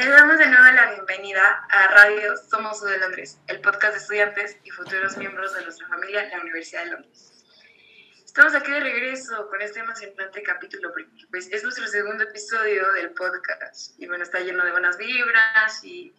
Les 0.00 0.08
damos 0.08 0.38
de 0.38 0.46
nuevo 0.46 0.64
la 0.64 0.92
bienvenida 0.92 1.66
a 1.68 1.88
Radio 1.88 2.34
Somos 2.34 2.82
de 2.82 2.96
Londres, 2.96 3.38
el 3.48 3.60
podcast 3.60 3.92
de 3.92 3.98
estudiantes 3.98 4.56
y 4.64 4.70
futuros 4.70 5.18
miembros 5.18 5.52
de 5.52 5.62
nuestra 5.62 5.86
familia 5.88 6.26
la 6.30 6.40
Universidad 6.40 6.84
de 6.84 6.92
Londres. 6.92 7.44
Estamos 8.24 8.54
aquí 8.54 8.70
de 8.70 8.80
regreso 8.80 9.46
con 9.50 9.60
este 9.60 9.80
emocionante 9.80 10.42
capítulo, 10.42 10.90
porque 10.90 11.26
pues, 11.30 11.52
es 11.52 11.62
nuestro 11.62 11.86
segundo 11.86 12.24
episodio 12.24 12.90
del 12.92 13.10
podcast 13.10 14.00
y 14.00 14.06
bueno, 14.06 14.24
está 14.24 14.40
lleno 14.40 14.64
de 14.64 14.70
buenas 14.70 14.96
vibras 14.96 15.84
y 15.84 16.14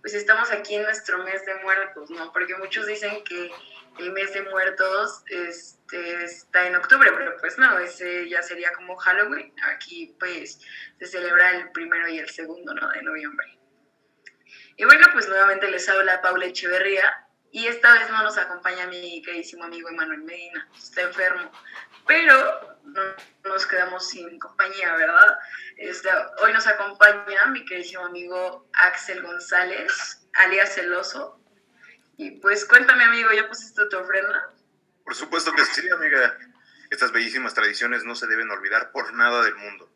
pues 0.00 0.14
estamos 0.14 0.50
aquí 0.50 0.76
en 0.76 0.84
nuestro 0.84 1.22
mes 1.22 1.44
de 1.44 1.56
muertos, 1.56 2.08
¿no? 2.08 2.32
Porque 2.32 2.54
muchos 2.56 2.86
dicen 2.86 3.22
que 3.22 3.50
el 3.98 4.12
mes 4.12 4.32
de 4.34 4.42
muertos 4.42 5.22
este, 5.26 6.24
está 6.24 6.66
en 6.66 6.76
octubre, 6.76 7.10
pero 7.16 7.36
pues 7.38 7.58
no, 7.58 7.78
ese 7.78 8.28
ya 8.28 8.42
sería 8.42 8.72
como 8.72 8.96
Halloween. 8.96 9.54
Aquí 9.74 10.14
pues 10.18 10.60
se 10.98 11.06
celebra 11.06 11.52
el 11.52 11.70
primero 11.72 12.08
y 12.08 12.18
el 12.18 12.28
segundo, 12.28 12.74
¿no? 12.74 12.88
De 12.90 13.02
noviembre. 13.02 13.58
Y 14.76 14.84
bueno, 14.84 15.06
pues 15.12 15.28
nuevamente 15.28 15.70
les 15.70 15.88
habla 15.88 16.20
Paula 16.20 16.46
Echeverría 16.46 17.26
y 17.50 17.66
esta 17.66 17.92
vez 17.94 18.10
no 18.10 18.22
nos 18.22 18.36
acompaña 18.36 18.86
mi 18.86 19.22
queridísimo 19.22 19.64
amigo 19.64 19.88
Emanuel 19.88 20.22
Medina, 20.22 20.68
está 20.76 21.02
enfermo, 21.02 21.50
pero 22.06 22.78
no 22.84 23.02
nos 23.44 23.66
quedamos 23.66 24.10
sin 24.10 24.38
compañía, 24.38 24.94
¿verdad? 24.94 25.38
Este, 25.78 26.10
hoy 26.42 26.52
nos 26.52 26.66
acompaña 26.66 27.46
mi 27.46 27.64
queridísimo 27.64 28.04
amigo 28.04 28.68
Axel 28.74 29.22
González, 29.22 30.28
alias 30.34 30.74
Celoso, 30.74 31.40
y 32.16 32.30
pues 32.32 32.64
cuéntame, 32.64 33.04
amigo, 33.04 33.32
¿ya 33.32 33.48
pusiste 33.48 33.86
tu 33.86 33.98
ofrenda? 33.98 34.50
Por 35.04 35.14
supuesto 35.14 35.52
que 35.52 35.64
sí, 35.64 35.88
amiga. 35.88 36.36
Estas 36.90 37.12
bellísimas 37.12 37.54
tradiciones 37.54 38.04
no 38.04 38.14
se 38.14 38.26
deben 38.26 38.50
olvidar 38.50 38.92
por 38.92 39.12
nada 39.12 39.42
del 39.44 39.54
mundo. 39.56 39.92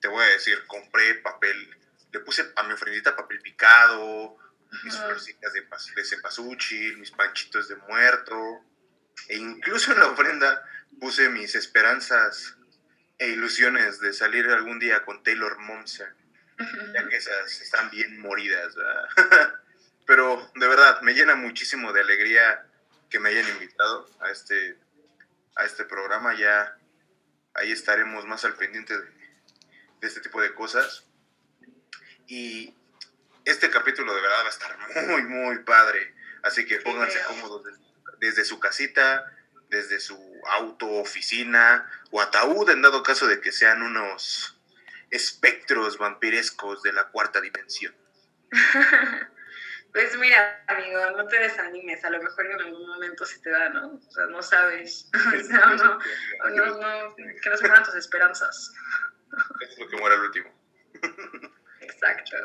Te 0.00 0.08
voy 0.08 0.24
a 0.24 0.28
decir, 0.28 0.66
compré 0.66 1.14
papel, 1.16 1.76
le 2.12 2.20
puse 2.20 2.52
a 2.56 2.62
mi 2.64 2.72
ofrendita 2.72 3.16
papel 3.16 3.40
picado, 3.40 4.36
mis 4.84 4.96
florcitas 4.96 5.52
de, 5.52 5.66
de 5.96 6.04
cempasúchil, 6.04 6.98
mis 6.98 7.10
panchitos 7.12 7.68
de 7.68 7.76
muerto, 7.76 8.64
e 9.28 9.36
incluso 9.36 9.92
en 9.92 10.00
la 10.00 10.08
ofrenda 10.08 10.64
puse 11.00 11.28
mis 11.28 11.54
esperanzas 11.54 12.56
e 13.18 13.28
ilusiones 13.28 14.00
de 14.00 14.12
salir 14.12 14.46
algún 14.48 14.78
día 14.78 15.04
con 15.04 15.22
Taylor 15.22 15.58
Momsen, 15.58 16.12
ya 16.92 17.08
que 17.08 17.16
esas 17.16 17.60
están 17.60 17.90
bien 17.90 18.20
moridas. 18.20 18.74
Pero 20.12 20.46
de 20.56 20.68
verdad, 20.68 21.00
me 21.00 21.14
llena 21.14 21.36
muchísimo 21.36 21.90
de 21.94 22.02
alegría 22.02 22.66
que 23.08 23.18
me 23.18 23.30
hayan 23.30 23.48
invitado 23.48 24.06
a 24.20 24.28
este, 24.28 24.76
a 25.56 25.64
este 25.64 25.86
programa. 25.86 26.34
Ya 26.34 26.76
ahí 27.54 27.72
estaremos 27.72 28.26
más 28.26 28.44
al 28.44 28.54
pendiente 28.56 28.94
de, 28.94 29.08
este 30.02 30.20
tipo 30.20 30.42
de 30.42 30.52
cosas. 30.52 31.06
Y 32.26 32.74
este 33.46 33.70
capítulo 33.70 34.14
de 34.14 34.20
verdad 34.20 34.42
va 34.42 34.48
a 34.48 34.50
estar 34.50 34.78
muy, 35.08 35.22
muy 35.22 35.60
padre. 35.60 36.14
Así 36.42 36.66
que 36.66 36.76
pónganse 36.80 37.18
cómodos 37.28 37.62
desde, 38.20 38.44
su 38.44 38.60
casita, 38.60 39.24
desde 39.70 39.98
su 39.98 40.20
auto, 40.58 40.90
oficina 40.90 41.90
o 42.10 42.20
ataúd, 42.20 42.68
en 42.68 42.82
dado 42.82 43.02
caso 43.02 43.26
de 43.28 43.40
que 43.40 43.50
sean 43.50 43.80
unos 43.80 44.60
espectros 45.08 45.96
vampirescos 45.96 46.82
de 46.82 46.92
la 46.92 47.08
cuarta 47.08 47.40
dimensión. 47.40 47.94
Pues 49.92 50.16
mira, 50.16 50.64
amigo, 50.68 51.10
no 51.16 51.26
te 51.26 51.38
desanimes, 51.38 52.02
a 52.02 52.10
lo 52.10 52.22
mejor 52.22 52.46
en 52.46 52.60
algún 52.60 52.86
momento 52.86 53.26
se 53.26 53.38
te 53.40 53.50
da, 53.50 53.68
¿no? 53.68 53.94
O 53.94 54.10
sea, 54.10 54.26
no 54.26 54.42
sabes. 54.42 55.10
o 55.40 55.44
sea, 55.44 55.66
no, 55.66 55.98
no, 56.50 56.66
no, 56.78 57.14
que 57.16 57.50
no 57.50 57.56
se 57.56 57.66
mueran 57.66 57.84
tus 57.84 57.96
esperanzas. 57.96 58.72
Es 59.60 59.78
lo 59.78 59.88
que 59.88 59.96
muera 59.98 60.16
el 60.16 60.22
último. 60.22 60.50
Exacto. 61.80 62.36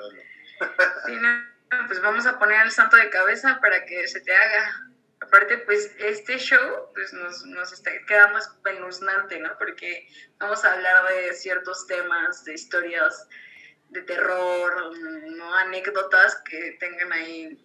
Sí, 1.05 1.15
no, 1.15 1.87
pues 1.87 2.01
vamos 2.01 2.25
a 2.25 2.37
poner 2.37 2.57
al 2.57 2.71
santo 2.71 2.97
de 2.97 3.09
cabeza 3.09 3.59
para 3.61 3.85
que 3.85 4.07
se 4.07 4.19
te 4.21 4.35
haga. 4.35 4.91
Aparte, 5.21 5.57
pues 5.59 5.95
este 5.99 6.37
show 6.37 6.91
pues 6.93 7.13
nos, 7.13 7.45
nos 7.45 7.71
está 7.71 7.91
quedando 8.07 8.39
espeluznante, 8.39 9.39
¿no? 9.39 9.57
Porque 9.57 10.07
vamos 10.37 10.63
a 10.65 10.73
hablar 10.73 11.07
de 11.07 11.33
ciertos 11.33 11.87
temas, 11.87 12.43
de 12.43 12.53
historias 12.53 13.27
de 13.89 14.01
terror, 14.01 14.97
¿no? 15.29 15.53
anécdotas 15.55 16.41
que 16.49 16.77
tengan 16.79 17.13
ahí 17.13 17.57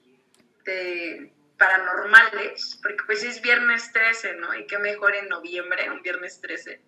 de 0.65 1.33
paranormales, 1.59 2.79
porque 2.83 3.03
pues 3.07 3.23
es 3.23 3.41
viernes 3.41 3.93
13, 3.93 4.35
¿no? 4.35 4.55
Y 4.55 4.67
qué 4.67 4.79
mejor 4.79 5.15
en 5.15 5.29
noviembre, 5.29 5.91
un 5.91 6.03
viernes 6.03 6.41
13. 6.41 6.81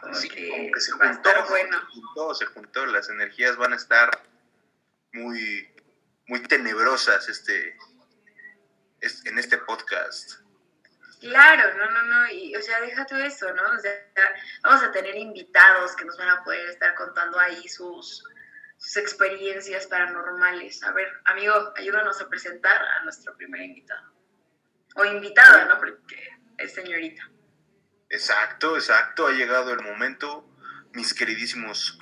Como 0.00 0.14
sí, 0.14 0.28
que, 0.28 0.48
como 0.48 0.72
que 0.72 0.80
se 0.80 0.92
juntó, 0.92 1.30
bueno. 1.48 1.78
se 1.78 1.86
juntó, 1.86 2.34
se 2.34 2.46
juntó, 2.46 2.86
las 2.86 3.10
energías 3.10 3.56
van 3.56 3.72
a 3.72 3.76
estar 3.76 4.10
muy, 5.12 5.68
muy 6.26 6.42
tenebrosas 6.42 7.28
este, 7.28 7.76
en 9.24 9.38
este 9.38 9.58
podcast. 9.58 10.40
Claro, 11.20 11.76
no, 11.76 11.90
no, 11.90 12.02
no, 12.04 12.32
y 12.32 12.56
o 12.56 12.62
sea, 12.62 12.80
deja 12.80 13.04
todo 13.04 13.20
eso, 13.20 13.52
¿no? 13.52 13.62
O 13.62 13.78
sea, 13.78 13.92
vamos 14.62 14.82
a 14.82 14.90
tener 14.90 15.14
invitados 15.16 15.94
que 15.94 16.06
nos 16.06 16.16
van 16.16 16.30
a 16.30 16.42
poder 16.42 16.70
estar 16.70 16.94
contando 16.94 17.38
ahí 17.38 17.68
sus, 17.68 18.24
experiencias 18.96 19.86
paranormales. 19.86 20.82
A 20.82 20.92
ver, 20.92 21.06
amigo, 21.26 21.74
ayúdanos 21.76 22.18
a 22.22 22.28
presentar 22.28 22.82
a 22.82 23.04
nuestro 23.04 23.36
primer 23.36 23.60
invitado. 23.60 24.14
O 24.96 25.04
invitada, 25.04 25.66
¿no? 25.66 25.78
Porque 25.78 26.16
es 26.56 26.72
señorita. 26.72 27.30
Exacto, 28.08 28.76
exacto, 28.76 29.26
ha 29.26 29.32
llegado 29.32 29.74
el 29.74 29.82
momento, 29.82 30.48
mis 30.94 31.12
queridísimos 31.12 31.98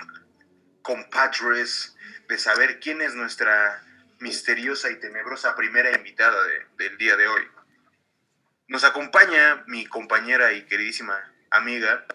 compadres, 0.81 1.97
de 2.29 2.37
saber 2.37 2.79
quién 2.79 3.01
es 3.01 3.15
nuestra 3.15 3.83
misteriosa 4.19 4.89
y 4.89 4.99
tenebrosa 4.99 5.55
primera 5.55 5.91
invitada 5.91 6.41
del 6.77 6.97
día 6.97 7.17
de 7.17 7.27
hoy. 7.27 7.47
Nos 8.69 8.83
acompaña 8.83 9.63
mi 9.65 9.87
compañera 9.87 10.53
y 10.53 10.63
queridísima 10.67 11.33
amiga, 11.49 12.05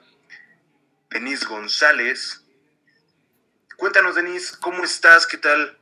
Denise 1.10 1.46
González. 1.46 2.44
Cuéntanos, 3.76 4.14
Denise, 4.14 4.56
¿cómo 4.60 4.84
estás? 4.84 5.26
¿Qué 5.26 5.36
tal? 5.36 5.76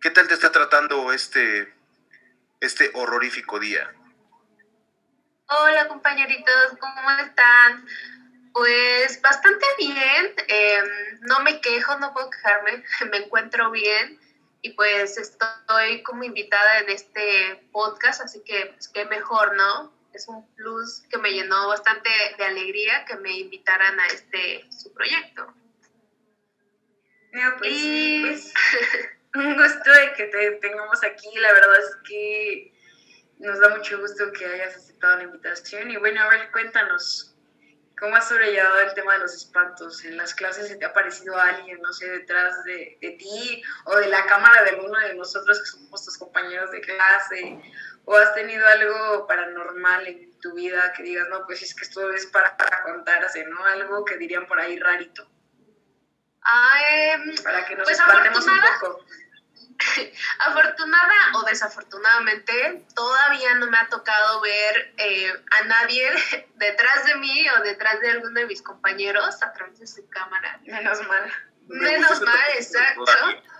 ¿Qué 0.00 0.10
tal 0.10 0.26
te 0.26 0.34
está 0.34 0.50
tratando 0.50 1.12
este, 1.12 1.72
este 2.58 2.90
horrorífico 2.94 3.60
día? 3.60 3.88
Hola, 5.46 5.86
compañeritos, 5.86 6.76
¿cómo 6.80 7.10
están? 7.10 7.86
Pues 8.52 9.22
bastante 9.22 9.64
bien, 9.78 10.34
em, 10.48 11.20
no 11.20 11.38
me 11.44 11.60
quejo, 11.60 11.96
no 12.00 12.12
puedo 12.12 12.30
quejarme, 12.30 12.82
me 13.12 13.18
encuentro 13.18 13.70
bien 13.70 14.18
y 14.60 14.72
pues 14.72 15.16
estoy 15.18 16.02
como 16.02 16.24
invitada 16.24 16.80
en 16.80 16.90
este 16.90 17.68
podcast, 17.70 18.22
así 18.22 18.42
que 18.44 18.72
pues, 18.74 18.88
qué 18.88 19.04
mejor, 19.04 19.54
¿no? 19.54 19.99
Es 20.12 20.28
un 20.28 20.46
plus 20.54 21.02
que 21.10 21.18
me 21.18 21.30
llenó 21.30 21.68
bastante 21.68 22.10
de 22.36 22.44
alegría 22.44 23.04
que 23.04 23.16
me 23.16 23.38
invitaran 23.38 23.98
a 23.98 24.06
este 24.06 24.64
su 24.70 24.92
proyecto. 24.92 25.54
pues, 27.58 27.72
y... 27.72 28.22
pues 28.22 28.54
un 29.34 29.54
gusto 29.56 29.92
de 29.92 30.12
que 30.14 30.24
te 30.24 30.50
tengamos 30.52 31.04
aquí, 31.04 31.28
la 31.36 31.52
verdad 31.52 31.78
es 31.78 31.96
que 32.08 32.74
nos 33.38 33.58
da 33.60 33.68
mucho 33.70 33.98
gusto 34.00 34.32
que 34.32 34.44
hayas 34.44 34.76
aceptado 34.76 35.18
la 35.18 35.22
invitación 35.24 35.90
y 35.90 35.96
bueno, 35.96 36.20
a 36.20 36.28
ver, 36.28 36.50
cuéntanos, 36.50 37.30
¿Cómo 38.00 38.16
has 38.16 38.30
sobrellevado 38.30 38.80
el 38.80 38.94
tema 38.94 39.12
de 39.12 39.18
los 39.18 39.34
espantos? 39.34 40.02
¿En 40.06 40.16
las 40.16 40.34
clases 40.34 40.68
se 40.68 40.76
te 40.76 40.86
ha 40.86 40.88
aparecido 40.88 41.36
alguien, 41.36 41.78
no 41.82 41.92
sé, 41.92 42.08
detrás 42.08 42.64
de, 42.64 42.96
de, 42.98 43.10
ti 43.10 43.62
o 43.84 43.96
de 43.96 44.08
la 44.08 44.24
cámara 44.24 44.64
de 44.64 44.70
alguno 44.70 44.98
de 45.00 45.14
nosotros 45.14 45.58
que 45.58 45.66
somos 45.66 46.02
tus 46.06 46.16
compañeros 46.16 46.70
de 46.70 46.80
clase? 46.80 47.60
¿O 48.04 48.16
has 48.16 48.34
tenido 48.34 48.66
algo 48.66 49.26
paranormal 49.26 50.06
en 50.06 50.38
tu 50.40 50.54
vida 50.54 50.92
que 50.92 51.02
digas, 51.02 51.28
no, 51.28 51.46
pues 51.46 51.62
es 51.62 51.74
que 51.74 51.84
esto 51.84 52.10
es 52.12 52.26
para, 52.26 52.56
contarse, 52.84 53.44
¿no? 53.44 53.64
Algo 53.64 54.04
que 54.04 54.16
dirían 54.16 54.46
por 54.46 54.58
ahí 54.58 54.78
rarito. 54.78 55.28
Ah, 56.42 56.80
em, 56.90 57.34
para 57.42 57.66
que 57.66 57.76
nos 57.76 57.84
pues 57.84 57.98
espantemos 57.98 58.46
un 58.46 58.60
poco. 58.60 59.04
Afortunada 60.38 61.14
o 61.34 61.42
desafortunadamente, 61.44 62.84
todavía 62.94 63.54
no 63.56 63.66
me 63.68 63.78
ha 63.78 63.88
tocado 63.88 64.40
ver 64.40 64.94
eh, 64.96 65.32
a 65.50 65.64
nadie 65.64 66.08
detrás 66.56 67.06
de 67.06 67.14
mí 67.16 67.48
o 67.50 67.62
detrás 67.62 68.00
de 68.00 68.10
alguno 68.10 68.40
de 68.40 68.46
mis 68.46 68.62
compañeros 68.62 69.42
a 69.42 69.52
través 69.52 69.78
de 69.78 69.86
su 69.86 70.08
cámara. 70.08 70.58
Menos 70.64 71.06
mal. 71.06 71.32
Menos 71.68 72.20
mal, 72.22 72.50
exacto. 72.56 73.04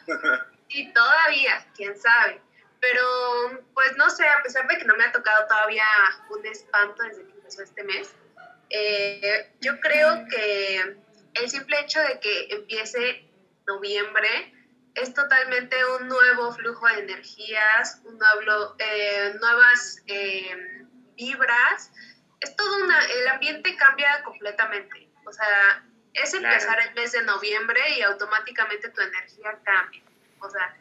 Y 0.73 0.93
todavía, 0.93 1.67
quién 1.75 2.01
sabe. 2.01 2.41
Pero, 2.81 3.65
pues 3.75 3.97
no 3.97 4.09
sé, 4.09 4.27
a 4.27 4.43
pesar 4.43 4.67
de 4.67 4.79
que 4.79 4.85
no 4.85 4.97
me 4.97 5.05
ha 5.05 5.13
tocado 5.13 5.47
todavía 5.47 5.85
un 6.31 6.45
espanto 6.47 7.03
desde 7.03 7.27
que 7.27 7.33
empezó 7.33 7.63
este 7.63 7.85
mes, 7.85 8.11
eh, 8.71 9.53
yo 9.61 9.79
creo 9.81 10.25
que 10.31 10.97
el 11.35 11.51
simple 11.51 11.81
hecho 11.81 12.01
de 12.01 12.19
que 12.21 12.49
empiece 12.51 13.29
noviembre 13.67 14.55
es 14.95 15.15
totalmente 15.15 15.77
un 16.01 16.09
nuevo 16.09 16.53
flujo 16.53 16.87
de 16.87 17.01
energías, 17.01 18.01
un 18.05 18.19
nuevo, 18.19 18.75
eh, 18.79 19.35
nuevas 19.41 20.03
eh, 20.07 20.87
vibras. 21.17 21.93
Es 22.41 22.57
todo 22.57 22.85
una, 22.85 23.05
el 23.05 23.29
ambiente 23.29 23.77
cambia 23.77 24.23
completamente. 24.25 25.09
O 25.27 25.33
sea, 25.33 25.85
es 26.15 26.35
empezar 26.35 26.81
el 26.81 26.95
mes 26.95 27.13
de 27.13 27.23
noviembre 27.23 27.81
y 27.97 28.03
automáticamente 28.03 28.89
tu 28.89 29.01
energía 29.01 29.59
cambia. 29.65 30.03
o 30.41 30.51
sea, 30.51 30.77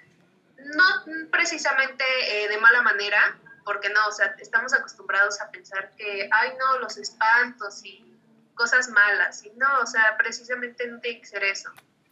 no 0.65 1.29
precisamente 1.31 2.03
eh, 2.27 2.47
de 2.49 2.57
mala 2.57 2.81
manera, 2.81 3.37
porque 3.65 3.89
no, 3.89 4.07
o 4.07 4.11
sea, 4.11 4.35
estamos 4.39 4.73
acostumbrados 4.73 5.39
a 5.41 5.51
pensar 5.51 5.91
que, 5.95 6.29
ay, 6.31 6.53
no, 6.59 6.79
los 6.79 6.97
espantos 6.97 7.81
y 7.83 8.17
cosas 8.55 8.89
malas, 8.89 9.43
y 9.45 9.51
no, 9.51 9.79
o 9.79 9.85
sea, 9.85 10.17
precisamente 10.17 10.87
no 10.87 10.99
tiene 10.99 11.21
que 11.21 11.27
ser 11.27 11.43
eso. 11.43 11.71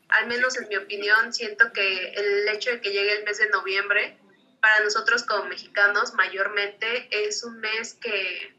Al 0.09 0.27
menos 0.27 0.57
en 0.57 0.69
mi 0.69 0.77
opinión, 0.77 1.33
siento 1.33 1.73
que 1.73 2.11
el 2.11 2.47
hecho 2.49 2.71
de 2.71 2.79
que 2.79 2.91
llegue 2.91 3.17
el 3.17 3.25
mes 3.25 3.37
de 3.39 3.49
noviembre, 3.49 4.17
para 4.61 4.83
nosotros 4.83 5.23
como 5.23 5.45
mexicanos 5.45 6.13
mayormente 6.13 7.07
es 7.11 7.43
un 7.43 7.59
mes 7.59 7.93
que 7.95 8.55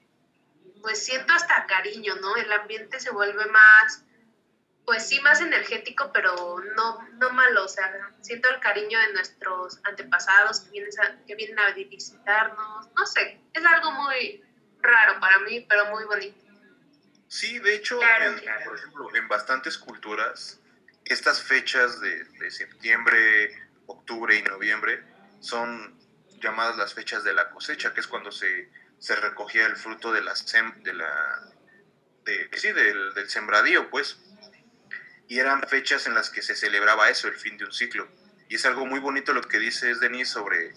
pues 0.81 1.05
siento 1.05 1.33
hasta 1.33 1.67
cariño, 1.67 2.15
¿no? 2.17 2.37
El 2.37 2.53
ambiente 2.53 3.01
se 3.01 3.11
vuelve 3.11 3.47
más, 3.47 4.05
pues 4.89 5.07
sí, 5.07 5.21
más 5.21 5.39
energético, 5.43 6.11
pero 6.15 6.35
no, 6.75 6.99
no 7.19 7.31
malo, 7.31 7.67
o 7.67 7.69
sea, 7.69 8.11
siento 8.23 8.49
el 8.49 8.59
cariño 8.59 8.99
de 8.99 9.13
nuestros 9.13 9.79
antepasados 9.85 10.61
que 10.61 10.71
vienen, 10.71 10.91
a, 10.99 11.27
que 11.27 11.35
vienen 11.35 11.59
a 11.59 11.73
visitarnos, 11.73 12.89
no 12.97 13.05
sé, 13.05 13.39
es 13.53 13.65
algo 13.67 13.93
muy 13.93 14.43
raro 14.81 15.21
para 15.21 15.41
mí, 15.41 15.61
pero 15.69 15.91
muy 15.91 16.05
bonito. 16.05 16.39
Sí, 17.29 17.59
de 17.59 17.75
hecho, 17.75 18.01
por 18.65 18.79
ejemplo, 18.79 19.15
en 19.15 19.29
bastantes 19.29 19.77
culturas, 19.77 20.59
estas 21.05 21.43
fechas 21.43 22.01
de, 22.01 22.25
de 22.25 22.51
septiembre, 22.51 23.69
octubre 23.85 24.37
y 24.37 24.43
noviembre 24.43 25.05
son 25.41 26.01
llamadas 26.41 26.79
las 26.79 26.95
fechas 26.95 27.25
de 27.25 27.35
la 27.35 27.51
cosecha, 27.51 27.93
que 27.93 28.01
es 28.01 28.07
cuando 28.07 28.33
se 28.33 28.71
se 28.99 29.15
recogía 29.17 29.67
el 29.67 29.77
fruto 29.77 30.13
de 30.13 30.23
la, 30.23 30.35
de 30.83 30.95
la 30.95 31.53
de, 32.25 32.51
sí, 32.55 32.73
del, 32.73 33.15
del 33.15 33.29
sembradío, 33.29 33.91
pues. 33.91 34.19
Y 35.29 35.39
eran 35.39 35.63
fechas 35.69 36.07
en 36.07 36.15
las 36.15 36.31
que 36.31 36.43
se 36.43 36.57
celebraba 36.57 37.11
eso, 37.11 37.29
el 37.29 37.35
fin 37.35 37.59
de 37.59 37.67
un 37.67 37.73
ciclo. 37.73 38.09
Y 38.49 38.55
es 38.55 38.65
algo 38.65 38.87
muy 38.87 38.99
bonito 38.99 39.33
lo 39.33 39.43
que 39.43 39.59
dice 39.59 39.95
Denis 39.95 40.31
sobre 40.31 40.75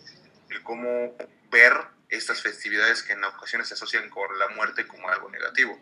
cómo 0.64 1.16
ver 1.50 1.74
estas 2.10 2.42
festividades 2.42 3.04
que 3.04 3.14
en 3.14 3.24
ocasiones 3.24 3.70
se 3.70 3.76
asocian 3.76 4.10
con 4.10 4.38
la 4.38 4.50
muerte 4.50 4.86
como 4.86 5.08
algo 5.10 5.30
negativo. 5.30 5.80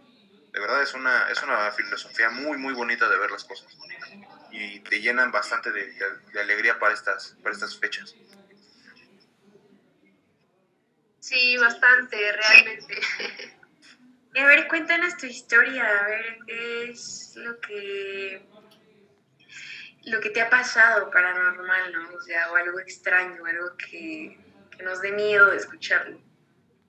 De 0.51 0.59
verdad 0.59 0.83
es 0.83 0.93
una, 0.93 1.29
es 1.29 1.41
una 1.41 1.71
filosofía 1.71 2.29
muy, 2.29 2.57
muy 2.57 2.73
bonita 2.73 3.09
de 3.09 3.17
ver 3.17 3.31
las 3.31 3.43
cosas. 3.43 3.75
Y 4.51 4.79
te 4.81 5.01
llenan 5.01 5.31
bastante 5.31 5.71
de, 5.71 5.91
de 6.33 6.39
alegría 6.39 6.77
para 6.79 6.93
estas, 6.93 7.35
para 7.41 7.53
estas 7.53 7.77
fechas. 7.79 8.15
Sí, 11.19 11.57
bastante, 11.57 12.17
realmente. 12.31 13.01
Y 14.31 14.39
a 14.39 14.45
ver, 14.45 14.67
cuéntanos 14.67 15.17
tu 15.17 15.25
historia, 15.25 15.83
a 15.83 16.07
ver 16.07 16.37
qué 16.45 16.91
es 16.91 17.33
lo 17.35 17.59
que 17.59 18.39
lo 20.05 20.19
que 20.19 20.29
te 20.29 20.41
ha 20.41 20.49
pasado 20.49 21.09
paranormal, 21.11 21.93
¿no? 21.93 22.15
O 22.15 22.21
sea, 22.21 22.51
o 22.51 22.55
algo 22.55 22.79
extraño, 22.79 23.45
algo 23.45 23.75
que, 23.77 24.37
nos 24.83 25.01
dé 25.01 25.11
miedo 25.11 25.51
de 25.51 25.57
escucharlo. 25.57 26.17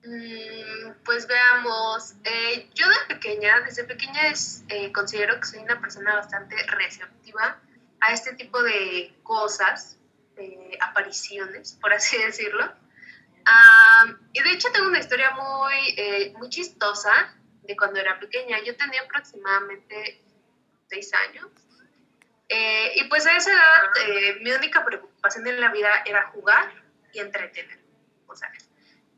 Mm, 0.05 0.93
pues 1.03 1.27
veamos, 1.27 2.13
eh, 2.23 2.69
yo 2.73 2.87
de 2.87 3.15
pequeña, 3.15 3.59
desde 3.61 3.83
pequeña 3.83 4.27
es, 4.29 4.63
eh, 4.69 4.93
considero 4.93 5.37
que 5.39 5.45
soy 5.45 5.59
una 5.59 5.79
persona 5.81 6.15
bastante 6.15 6.55
receptiva 6.67 7.59
a 7.99 8.13
este 8.13 8.33
tipo 8.33 8.63
de 8.63 9.13
cosas, 9.23 9.97
apariciones, 10.79 11.77
por 11.81 11.93
así 11.93 12.17
decirlo 12.25 12.73
y 14.33 14.43
de 14.43 14.51
hecho 14.51 14.71
tengo 14.71 14.87
una 14.87 14.99
historia 14.99 15.31
muy, 15.31 15.93
eh, 15.97 16.33
muy 16.37 16.49
chistosa 16.49 17.35
de 17.63 17.75
cuando 17.75 17.99
era 17.99 18.19
pequeña. 18.19 18.59
Yo 18.63 18.75
tenía 18.75 19.01
aproximadamente 19.01 20.21
seis 20.87 21.11
años. 21.13 21.47
Eh, 22.53 22.91
y 22.95 23.03
pues 23.05 23.25
a 23.25 23.37
esa 23.37 23.51
edad 23.51 23.83
eh, 24.05 24.37
mi 24.41 24.51
única 24.51 24.83
preocupación 24.83 25.47
en 25.47 25.61
la 25.61 25.71
vida 25.71 26.03
era 26.05 26.27
jugar 26.27 26.73
y 27.13 27.19
entretener. 27.19 27.79
O 28.27 28.35
sea, 28.35 28.51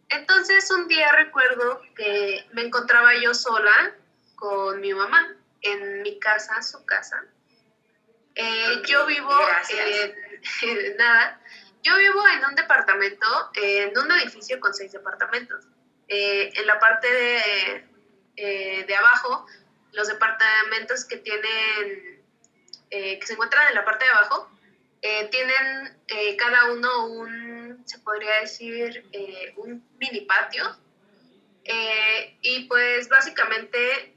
entonces 0.10 0.70
un 0.70 0.88
día 0.88 1.12
recuerdo 1.12 1.82
que 1.96 2.46
me 2.52 2.62
encontraba 2.62 3.16
yo 3.16 3.34
sola 3.34 3.96
con 4.36 4.80
mi 4.82 4.94
mamá 4.94 5.36
en 5.62 6.02
mi 6.02 6.20
casa, 6.20 6.62
su 6.62 6.86
casa. 6.86 7.24
yo 8.86 9.06
vivo, 9.06 9.32
nada, 10.98 11.42
yo 11.82 11.98
vivo 11.98 12.28
en 12.28 12.46
un 12.46 12.56
departamento, 12.56 13.28
en 13.56 13.98
un 13.98 14.12
edificio 14.12 14.60
con 14.60 14.74
seis 14.74 14.92
departamentos. 14.92 15.66
Eh, 16.08 16.52
en 16.56 16.68
la 16.68 16.80
parte 16.80 17.12
de, 17.12 17.86
eh, 18.36 18.86
de, 18.86 18.96
abajo, 18.96 19.46
los 19.94 20.08
departamentos 20.08 21.06
que 21.06 21.18
tienen, 21.18 22.23
eh, 22.94 23.20
que 23.20 23.26
se 23.28 23.34
encuentran 23.34 23.68
en 23.70 23.76
la 23.76 23.86
parte 23.86 24.06
de 24.06 24.12
abajo, 24.12 24.50
tienen 25.32 25.98
cada 26.38 26.72
uno 26.72 27.08
un, 27.08 27.84
se 27.86 28.00
podría 28.00 28.40
decir, 28.40 29.06
un 29.58 29.86
mini 30.00 30.22
patio. 30.22 30.64
y 32.42 32.64
pues 32.70 33.10
básicamente 33.10 34.16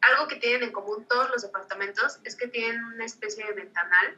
algo 0.00 0.28
que 0.28 0.36
tienen 0.36 0.62
en 0.62 0.72
común 0.72 1.06
todos 1.06 1.28
los 1.30 1.42
departamentos 1.42 2.18
es 2.24 2.36
que 2.36 2.48
tienen 2.48 2.82
una 2.84 3.04
especie 3.04 3.44
de 3.44 3.52
ventanal 3.52 4.16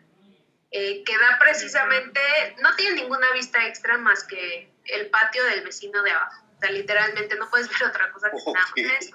eh, 0.72 1.04
que 1.04 1.16
da 1.16 1.38
precisamente, 1.38 2.20
no 2.60 2.74
tiene 2.74 3.02
ninguna 3.02 3.32
vista 3.32 3.66
extra 3.66 3.98
más 3.98 4.24
que 4.24 4.70
el 4.84 5.08
patio 5.10 5.44
del 5.44 5.62
vecino 5.64 6.02
de 6.02 6.10
abajo. 6.10 6.44
O 6.56 6.60
sea, 6.60 6.70
literalmente 6.70 7.36
no 7.36 7.48
puedes 7.48 7.68
ver 7.80 7.88
otra 7.88 8.10
cosa 8.12 8.30
que 8.30 8.52
nada 8.52 8.66
más 8.66 8.98
eso. 9.00 9.14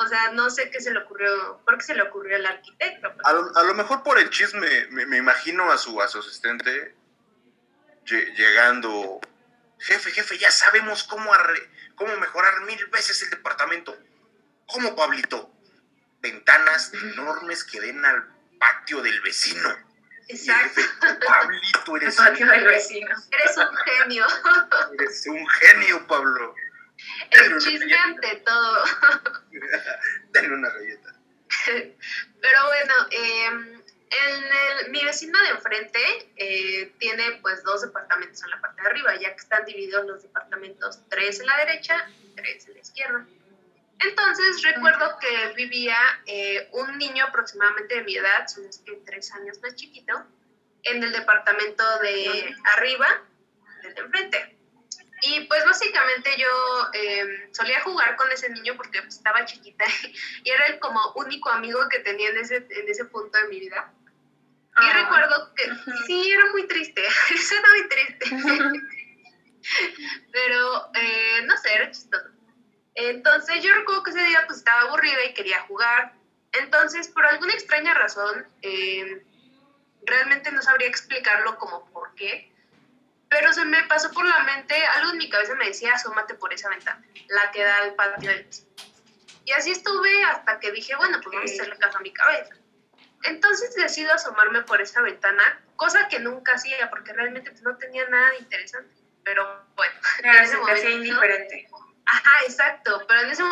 O 0.00 0.06
sea, 0.06 0.30
no 0.30 0.48
sé 0.48 0.70
qué 0.70 0.80
se 0.80 0.92
le 0.92 1.00
ocurrió, 1.00 1.60
por 1.64 1.76
qué 1.76 1.84
se 1.84 1.94
le 1.94 2.02
ocurrió 2.02 2.36
al 2.36 2.46
arquitecto. 2.46 3.12
A 3.24 3.32
lo, 3.32 3.74
mejor 3.74 4.04
por 4.04 4.16
el 4.18 4.30
chisme, 4.30 4.86
me, 4.90 5.16
imagino 5.16 5.72
a 5.72 5.76
su, 5.76 6.00
a 6.00 6.06
su 6.06 6.20
asistente 6.20 6.94
llegando, 8.06 9.20
jefe, 9.80 10.12
jefe, 10.12 10.38
ya 10.38 10.52
sabemos 10.52 11.02
cómo, 11.02 11.32
cómo 11.96 12.16
mejorar 12.16 12.60
mil 12.62 12.86
veces 12.86 13.22
el 13.22 13.30
departamento. 13.30 13.98
¿Cómo, 14.66 14.94
Pablito? 14.94 15.50
Ventanas 16.20 16.92
enormes 16.94 17.64
que 17.64 17.80
den 17.80 18.04
al 18.04 18.24
patio 18.58 19.02
del 19.02 19.20
vecino. 19.20 19.68
Exacto. 20.28 20.80
Pablito, 21.26 21.96
eres 21.96 22.18
un, 22.20 22.34
vecino. 22.64 23.16
Eres 23.32 23.56
un 23.56 23.76
genio. 23.76 24.26
Eres 24.92 25.26
un 25.26 25.48
genio, 25.48 26.06
Pablo. 26.06 26.54
El 27.30 27.58
chisme 27.58 27.94
ante 27.94 28.36
todo. 28.36 28.84
Dale 30.32 30.48
una 30.52 30.70
galleta. 30.70 31.14
Pero 32.40 32.66
bueno, 32.66 32.94
em, 33.10 33.82
el, 34.10 34.90
mi 34.90 35.04
vecino 35.04 35.40
de 35.42 35.48
enfrente 35.50 36.00
eh, 36.36 36.92
tiene 36.98 37.32
pues 37.42 37.62
dos 37.62 37.82
departamentos 37.82 38.42
en 38.42 38.50
la 38.50 38.60
parte 38.60 38.82
de 38.82 38.88
arriba, 38.88 39.16
ya 39.16 39.30
que 39.30 39.40
están 39.40 39.64
divididos 39.64 40.06
los 40.06 40.22
departamentos, 40.22 41.00
tres 41.08 41.40
en 41.40 41.46
la 41.46 41.56
derecha 41.58 42.08
y 42.22 42.34
tres 42.34 42.66
en 42.68 42.74
la 42.74 42.80
izquierda. 42.80 43.26
Entonces 44.00 44.62
recuerdo 44.62 45.18
que 45.20 45.54
vivía 45.54 45.98
eh, 46.26 46.68
un 46.72 46.98
niño 46.98 47.24
aproximadamente 47.24 47.96
de 47.96 48.04
mi 48.04 48.16
edad, 48.16 48.46
si 48.46 48.60
no 48.60 48.68
es 48.68 48.78
que 48.78 48.92
tres 49.04 49.32
años 49.32 49.60
más 49.60 49.74
chiquito, 49.74 50.24
en 50.84 51.02
el 51.02 51.12
departamento 51.12 51.84
de 52.00 52.54
arriba, 52.76 53.22
desde 53.82 54.00
enfrente. 54.00 54.57
Y 55.22 55.40
pues 55.46 55.64
básicamente 55.64 56.30
yo 56.38 56.46
em, 56.92 57.52
solía 57.52 57.80
jugar 57.80 58.14
con 58.16 58.30
ese 58.30 58.50
niño 58.50 58.76
porque 58.76 59.00
pues, 59.02 59.16
estaba 59.16 59.44
chiquita 59.44 59.84
y 60.44 60.50
era 60.50 60.66
el 60.66 60.78
como 60.78 61.00
único 61.14 61.50
amigo 61.50 61.88
que 61.88 61.98
tenía 62.00 62.28
en 62.30 62.38
ese, 62.38 62.56
en 62.56 62.88
ese 62.88 63.04
punto 63.06 63.36
de 63.38 63.48
mi 63.48 63.60
vida. 63.60 63.92
Y 64.80 64.84
ah. 64.84 65.02
recuerdo 65.02 65.54
que 65.54 65.64
sí, 66.06 66.30
era 66.30 66.46
muy 66.52 66.68
triste, 66.68 67.04
eso 67.34 67.54
era 67.54 67.68
muy 67.70 67.88
triste. 67.88 68.26
Pero 70.32 70.90
eh, 70.94 71.42
no 71.46 71.56
sé, 71.56 71.74
era 71.74 71.90
chistoso. 71.90 72.28
Entonces 72.94 73.62
yo 73.62 73.74
recuerdo 73.74 74.02
que 74.02 74.10
ese 74.10 74.24
día 74.24 74.44
pues 74.46 74.58
estaba 74.58 74.82
aburrida 74.82 75.24
y 75.24 75.34
quería 75.34 75.60
jugar. 75.62 76.14
Entonces, 76.52 77.08
por 77.08 77.26
alguna 77.26 77.52
extraña 77.52 77.94
razón, 77.94 78.46
eh, 78.62 79.22
realmente 80.02 80.50
no 80.50 80.62
sabría 80.62 80.88
explicarlo 80.88 81.58
como 81.58 81.88
por 81.90 82.14
qué, 82.14 82.50
pero 83.28 83.52
se 83.52 83.64
me 83.64 83.82
pasó 83.84 84.10
por 84.10 84.24
la 84.24 84.40
mente, 84.40 84.74
algo 84.96 85.12
en 85.12 85.18
mi 85.18 85.28
cabeza 85.28 85.54
me 85.54 85.66
decía, 85.66 85.94
asómate 85.94 86.34
por 86.34 86.52
esa 86.52 86.68
ventana, 86.70 87.02
la 87.28 87.50
que 87.50 87.62
da 87.62 87.78
al 87.78 87.94
patio 87.94 88.30
del 88.30 88.48
Y 89.44 89.52
así 89.52 89.70
estuve 89.70 90.24
hasta 90.24 90.58
que 90.60 90.72
dije, 90.72 90.94
bueno, 90.96 91.20
pues 91.22 91.34
vamos 91.34 91.50
a 91.50 91.54
hacerle 91.54 91.78
caso 91.78 91.98
a 91.98 92.00
mi 92.00 92.12
cabeza. 92.12 92.54
Entonces 93.24 93.74
decido 93.74 94.12
asomarme 94.14 94.62
por 94.62 94.80
esa 94.80 95.02
ventana, 95.02 95.60
cosa 95.76 96.08
que 96.08 96.20
nunca 96.20 96.54
hacía 96.54 96.88
porque 96.88 97.12
realmente 97.12 97.52
no 97.62 97.76
tenía 97.76 98.08
nada 98.08 98.30
interesante. 98.38 98.94
Pero 99.24 99.66
bueno, 99.74 99.94
claro, 100.22 100.46
se 100.46 100.56
momento, 100.56 100.88
indiferente. 100.88 101.68
Ajá, 102.06 102.30
exacto, 102.46 103.04
pero 103.06 103.20
en 103.20 103.30
ese 103.30 103.42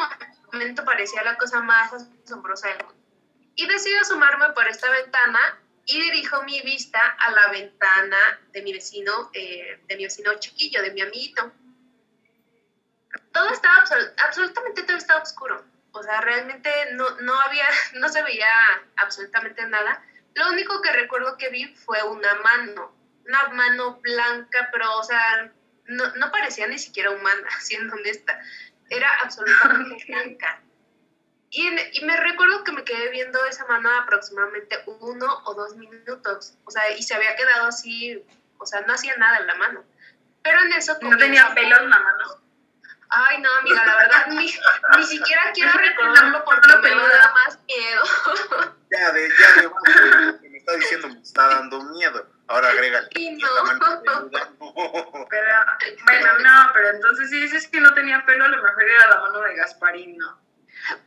momento 0.52 0.84
parecía 0.84 1.22
la 1.22 1.36
cosa 1.36 1.60
más 1.60 1.92
asombrosa 1.92 2.68
del 2.68 2.78
mundo. 2.78 2.94
Y 3.56 3.66
decido 3.66 4.00
asomarme 4.00 4.50
por 4.50 4.66
esta 4.68 4.90
ventana 4.90 5.60
y 5.86 6.00
dirijo 6.00 6.42
mi 6.42 6.60
vista 6.62 7.00
a 7.00 7.30
la 7.30 7.48
ventana 7.48 8.40
de 8.52 8.62
mi 8.62 8.72
vecino, 8.72 9.30
eh, 9.32 9.80
de 9.86 9.96
mi 9.96 10.04
vecino 10.04 10.34
chiquillo, 10.34 10.82
de 10.82 10.90
mi 10.90 11.00
amiguito. 11.00 11.52
Todo 13.32 13.50
estaba, 13.50 13.84
absolutamente 14.18 14.82
todo 14.82 14.96
estaba 14.96 15.22
oscuro. 15.22 15.64
O 15.92 16.02
sea, 16.02 16.20
realmente 16.20 16.70
no, 16.92 17.08
no 17.20 17.40
había, 17.40 17.66
no 17.94 18.08
se 18.08 18.22
veía 18.22 18.48
absolutamente 18.96 19.66
nada, 19.66 20.04
Lo 20.34 20.50
único 20.50 20.82
que 20.82 20.92
recuerdo 20.92 21.38
que 21.38 21.48
vi 21.50 21.66
fue 21.76 22.02
una 22.02 22.34
mano, 22.34 22.92
una 23.24 23.48
mano 23.50 24.00
blanca, 24.02 24.68
pero, 24.72 24.92
o 24.98 25.04
sea, 25.04 25.52
no, 25.86 26.14
no 26.16 26.30
parecía 26.32 26.66
ni 26.66 26.78
siquiera 26.78 27.12
humana, 27.12 27.48
siendo 27.60 27.94
honesta. 27.94 28.40
Era 28.90 29.08
absolutamente 29.22 30.04
blanca. 30.08 30.60
Y, 31.56 31.68
y, 31.92 32.04
me 32.04 32.14
recuerdo 32.18 32.64
que 32.64 32.72
me 32.72 32.84
quedé 32.84 33.08
viendo 33.08 33.42
esa 33.46 33.64
mano 33.64 33.90
aproximadamente 33.98 34.76
uno 34.86 35.42
o 35.46 35.54
dos 35.54 35.74
minutos. 35.76 36.52
O 36.66 36.70
sea, 36.70 36.90
y 36.90 37.02
se 37.02 37.14
había 37.14 37.34
quedado 37.34 37.68
así, 37.68 38.22
o 38.58 38.66
sea, 38.66 38.82
no 38.82 38.92
hacía 38.92 39.16
nada 39.16 39.38
en 39.38 39.46
la 39.46 39.54
mano. 39.54 39.82
Pero 40.42 40.60
en 40.60 40.74
eso... 40.74 40.98
¿No 41.00 41.16
tenía 41.16 41.54
pelo 41.54 41.78
en 41.80 41.88
la 41.88 41.98
mano? 41.98 42.24
Ay, 43.08 43.40
no, 43.40 43.50
amiga, 43.54 43.86
la 43.86 43.96
verdad, 43.96 44.26
ni, 44.28 44.54
ni 44.98 45.06
siquiera 45.06 45.50
quiero 45.54 45.72
recordarlo 45.72 46.44
porque 46.44 46.76
me 46.76 46.90
da 46.90 47.32
más 47.32 47.58
miedo. 47.66 48.02
Ya, 48.88 49.10
de, 49.10 49.28
ya, 49.28 49.52
de, 49.56 49.62
lo 49.64 50.40
que 50.40 50.48
me 50.48 50.58
está 50.58 50.72
diciendo 50.74 51.08
me 51.08 51.20
está 51.20 51.48
dando 51.48 51.82
miedo. 51.84 52.24
Ahora 52.46 52.68
agrega 52.68 53.00
Y 53.16 53.30
no. 53.30 53.48
Pero, 55.28 55.54
bueno, 56.04 56.38
no, 56.38 56.70
pero 56.72 56.90
entonces 56.90 57.28
si 57.30 57.40
dices 57.40 57.66
que 57.66 57.80
no 57.80 57.92
tenía 57.94 58.24
pelo, 58.24 58.44
a 58.44 58.48
lo 58.48 58.62
mejor 58.62 58.84
era 58.84 59.08
la 59.08 59.20
mano 59.22 59.40
de 59.40 59.56
Gasparín, 59.56 60.16
¿no? 60.16 60.38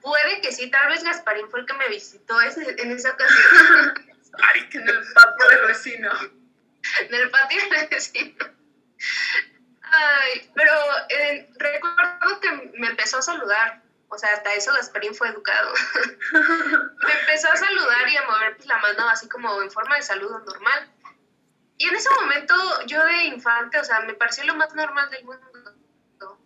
Puede 0.01 0.41
que 0.41 0.51
sí, 0.51 0.69
tal 0.69 0.87
vez 0.89 1.03
Gasparín 1.03 1.49
fue 1.49 1.61
el 1.61 1.65
que 1.65 1.73
me 1.73 1.87
visitó 1.89 2.39
ese, 2.41 2.75
en 2.81 2.91
esa 2.91 3.11
ocasión. 3.11 3.93
Ay, 4.41 4.69
En 4.71 4.87
el 4.87 5.13
patio 5.13 5.49
del 5.49 5.67
vecino. 5.67 6.11
en 6.99 7.13
el 7.13 7.29
patio 7.29 7.69
del 7.69 7.87
vecino. 7.87 8.45
Ay, 9.81 10.51
pero 10.53 10.73
eh, 11.09 11.49
recuerdo 11.57 12.39
que 12.39 12.71
me 12.77 12.87
empezó 12.87 13.17
a 13.17 13.21
saludar. 13.21 13.81
O 14.09 14.17
sea, 14.17 14.33
hasta 14.33 14.53
eso 14.53 14.73
Gasparín 14.73 15.13
fue 15.13 15.29
educado. 15.29 15.73
me 16.33 17.19
empezó 17.19 17.51
a 17.51 17.55
saludar 17.55 18.09
y 18.09 18.17
a 18.17 18.23
mover 18.23 18.55
pues, 18.55 18.67
la 18.67 18.77
mano 18.77 19.09
así 19.09 19.29
como 19.29 19.61
en 19.61 19.71
forma 19.71 19.95
de 19.95 20.01
saludo 20.01 20.39
normal. 20.39 20.91
Y 21.77 21.87
en 21.87 21.95
ese 21.95 22.09
momento 22.09 22.53
yo 22.87 23.03
de 23.05 23.23
infante, 23.25 23.79
o 23.79 23.83
sea, 23.83 24.01
me 24.01 24.13
pareció 24.13 24.43
lo 24.45 24.55
más 24.55 24.73
normal 24.75 25.09
del 25.11 25.23
mundo. 25.25 25.48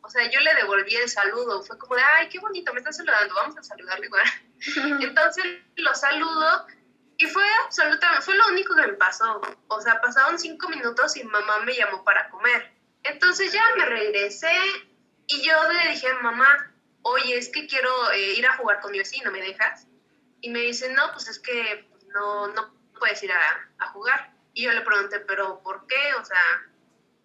O 0.04 0.10
sea, 0.10 0.30
yo 0.30 0.40
le 0.42 0.54
devolví 0.56 0.96
el 0.96 1.10
saludo. 1.10 1.64
Fue 1.64 1.78
como 1.78 1.96
de, 1.96 2.02
ay, 2.02 2.30
qué 2.30 2.40
bonito, 2.40 2.74
me 2.74 2.80
están 2.80 2.94
saludando, 2.94 3.34
vamos 3.36 3.58
a 3.58 3.64
saludarle 3.64 4.06
igual. 4.08 4.26
Entonces 5.02 5.46
lo 5.78 5.96
saludo 5.96 6.68
y 7.18 7.26
fue 7.28 7.46
absolutamente, 7.66 8.22
fue 8.24 8.36
lo 8.36 8.48
único 8.50 8.76
que 8.76 8.88
me 8.88 8.94
pasó. 8.94 9.42
O 9.68 9.82
sea, 9.82 10.02
pasaron 10.02 10.38
cinco 10.38 10.68
minutos 10.70 11.16
y 11.16 11.24
mamá 11.24 11.60
me 11.62 11.74
llamó 11.74 12.04
para 12.04 12.30
comer. 12.30 12.72
Entonces 13.04 13.54
ya 13.54 13.64
me 13.78 13.86
regresé 13.86 14.54
y 15.28 15.42
yo 15.42 15.54
le 15.72 15.92
dije 15.92 16.10
a 16.10 16.22
mamá, 16.22 16.74
oye, 17.04 17.38
es 17.38 17.50
que 17.50 17.66
quiero 17.68 18.12
eh, 18.12 18.34
ir 18.34 18.46
a 18.46 18.58
jugar 18.58 18.82
con 18.82 18.92
mi 18.92 18.98
vecino, 18.98 19.32
¿me 19.32 19.42
dejas? 19.42 19.88
Y 20.42 20.50
me 20.50 20.60
dice, 20.60 20.92
no, 20.94 21.12
pues 21.14 21.30
es 21.30 21.40
que 21.40 21.90
no, 22.14 22.48
no 22.48 22.74
puedes 23.00 23.24
ir 23.24 23.32
a, 23.32 23.70
a 23.80 23.88
jugar. 23.92 24.34
Y 24.54 24.64
yo 24.64 24.74
le 24.74 24.82
pregunté, 24.82 25.22
pero 25.22 25.62
¿por 25.64 25.88
qué? 25.88 26.14
O 26.20 26.26
sea, 26.26 26.38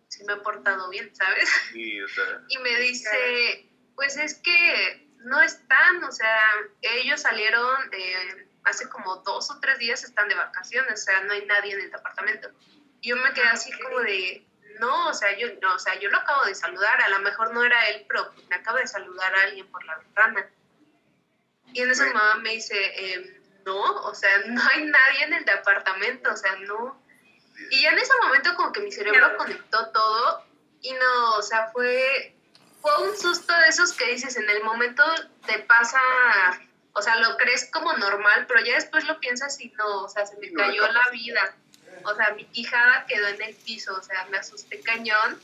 si 0.08 0.24
me 0.24 0.32
he 0.34 0.36
portado 0.38 0.88
bien, 0.90 1.14
¿sabes? 1.14 1.48
Sí, 1.72 2.00
o 2.00 2.08
sea, 2.08 2.40
Y 2.48 2.58
me 2.58 2.74
dice, 2.80 3.68
pues 3.94 4.16
es 4.16 4.34
que 4.34 5.06
no 5.18 5.40
están, 5.42 6.02
o 6.04 6.12
sea, 6.12 6.40
ellos 6.82 7.20
salieron 7.20 7.90
eh, 7.92 8.46
hace 8.64 8.88
como 8.88 9.16
dos 9.18 9.50
o 9.50 9.60
tres 9.60 9.78
días, 9.78 10.04
están 10.04 10.28
de 10.28 10.34
vacaciones, 10.34 11.00
o 11.00 11.04
sea, 11.04 11.20
no 11.22 11.32
hay 11.32 11.44
nadie 11.46 11.74
en 11.74 11.80
el 11.80 11.90
departamento. 11.90 12.50
Y 13.00 13.10
yo 13.10 13.16
me 13.16 13.32
quedé 13.32 13.48
así 13.48 13.70
como 13.80 14.00
de, 14.00 14.44
no, 14.80 15.08
o 15.08 15.14
sea, 15.14 15.36
yo 15.36 15.48
no, 15.60 15.74
o 15.74 15.78
sea, 15.78 15.98
yo 15.98 16.08
lo 16.10 16.18
acabo 16.18 16.44
de 16.44 16.54
saludar, 16.54 17.00
a 17.02 17.08
lo 17.08 17.20
mejor 17.20 17.52
no 17.52 17.64
era 17.64 17.88
él, 17.88 18.04
pero 18.08 18.32
me 18.48 18.56
acaba 18.56 18.80
de 18.80 18.86
saludar 18.86 19.34
a 19.34 19.42
alguien 19.42 19.66
por 19.70 19.84
la 19.84 19.96
ventana. 19.98 20.50
Y 21.72 21.82
en 21.82 21.90
ese 21.90 22.04
Bueno. 22.04 22.18
mamá 22.18 22.34
me 22.36 22.50
dice, 22.50 23.14
"Em, 23.14 23.34
no, 23.66 23.80
o 24.04 24.14
sea, 24.14 24.30
no 24.46 24.62
hay 24.72 24.84
nadie 24.84 25.24
en 25.24 25.34
el 25.34 25.44
departamento, 25.44 26.32
o 26.32 26.36
sea, 26.36 26.56
no. 26.56 27.02
Y 27.70 27.82
ya 27.82 27.90
en 27.90 27.98
ese 27.98 28.12
momento 28.22 28.54
como 28.56 28.72
que 28.72 28.80
mi 28.80 28.92
cerebro 28.92 29.36
conectó 29.36 29.88
todo 29.88 30.44
y 30.80 30.92
no, 30.92 31.36
o 31.36 31.42
sea, 31.42 31.70
fue, 31.72 32.34
fue 32.80 33.08
un 33.08 33.16
susto 33.16 33.52
de 33.52 33.68
esos 33.68 33.92
que 33.92 34.12
dices, 34.12 34.36
en 34.36 34.48
el 34.48 34.62
momento 34.62 35.02
te 35.46 35.58
pasa, 35.60 36.00
o 36.92 37.02
sea, 37.02 37.16
lo 37.16 37.36
crees 37.36 37.68
como 37.72 37.92
normal, 37.94 38.46
pero 38.46 38.60
ya 38.64 38.74
después 38.74 39.04
lo 39.04 39.18
piensas 39.18 39.60
y 39.60 39.70
no, 39.70 40.04
o 40.04 40.08
sea, 40.08 40.26
se 40.26 40.36
me 40.38 40.52
cayó 40.52 40.86
la 40.90 41.10
vida. 41.10 41.54
O 42.04 42.14
sea, 42.14 42.30
mi 42.34 42.44
quijada 42.44 43.06
quedó 43.06 43.26
en 43.28 43.42
el 43.42 43.54
piso, 43.56 43.94
o 43.94 44.02
sea, 44.02 44.24
me 44.30 44.38
asusté 44.38 44.80
cañón. 44.80 45.40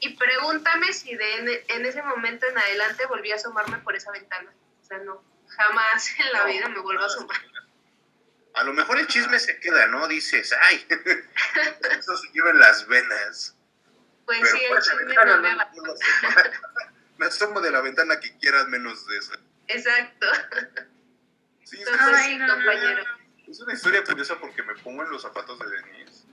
Y 0.00 0.10
pregúntame 0.10 0.92
si 0.92 1.14
de 1.14 1.64
en, 1.68 1.86
ese 1.86 2.02
momento 2.02 2.46
en 2.46 2.58
adelante 2.58 3.06
volví 3.06 3.32
a 3.32 3.36
asomarme 3.36 3.78
por 3.78 3.96
esa 3.96 4.12
ventana. 4.12 4.52
O 4.82 4.84
sea, 4.84 4.98
no, 4.98 5.22
jamás 5.48 6.10
en 6.18 6.32
la 6.32 6.44
vida 6.44 6.68
me 6.68 6.80
vuelvo 6.80 7.02
a 7.02 7.06
asomar. 7.06 7.40
A 8.56 8.64
lo 8.64 8.72
mejor 8.72 8.98
el 8.98 9.06
chisme 9.06 9.38
se 9.38 9.60
queda, 9.60 9.86
¿no? 9.86 10.08
Dices, 10.08 10.54
ay, 10.62 10.86
eso 11.98 12.16
se 12.16 12.28
lleva 12.32 12.50
en 12.50 12.58
las 12.58 12.86
venas. 12.88 13.54
Pues 14.24 14.40
Pero 14.40 14.56
sí, 14.56 14.64
el 14.64 14.82
chisme 14.82 15.14
no 15.14 15.38
me 15.42 15.54
no. 15.54 15.64
Me 17.18 17.26
asomo 17.26 17.60
de 17.60 17.70
la 17.70 17.80
ventana 17.80 18.20
que 18.20 18.36
quieras 18.38 18.66
menos 18.68 19.06
de 19.06 19.18
eso. 19.18 19.32
Exacto. 19.68 20.26
Sí, 21.64 21.80
es, 21.80 21.88
Entonces, 21.88 22.16
Ay, 22.18 22.38
no, 22.38 22.54
compañero. 22.54 23.04
es 23.48 23.60
una 23.60 23.72
historia 23.72 24.04
curiosa 24.04 24.38
porque 24.38 24.62
me 24.62 24.74
pongo 24.74 25.02
en 25.02 25.10
los 25.10 25.22
zapatos 25.22 25.58
de 25.58 25.70
Denise. 25.70 26.24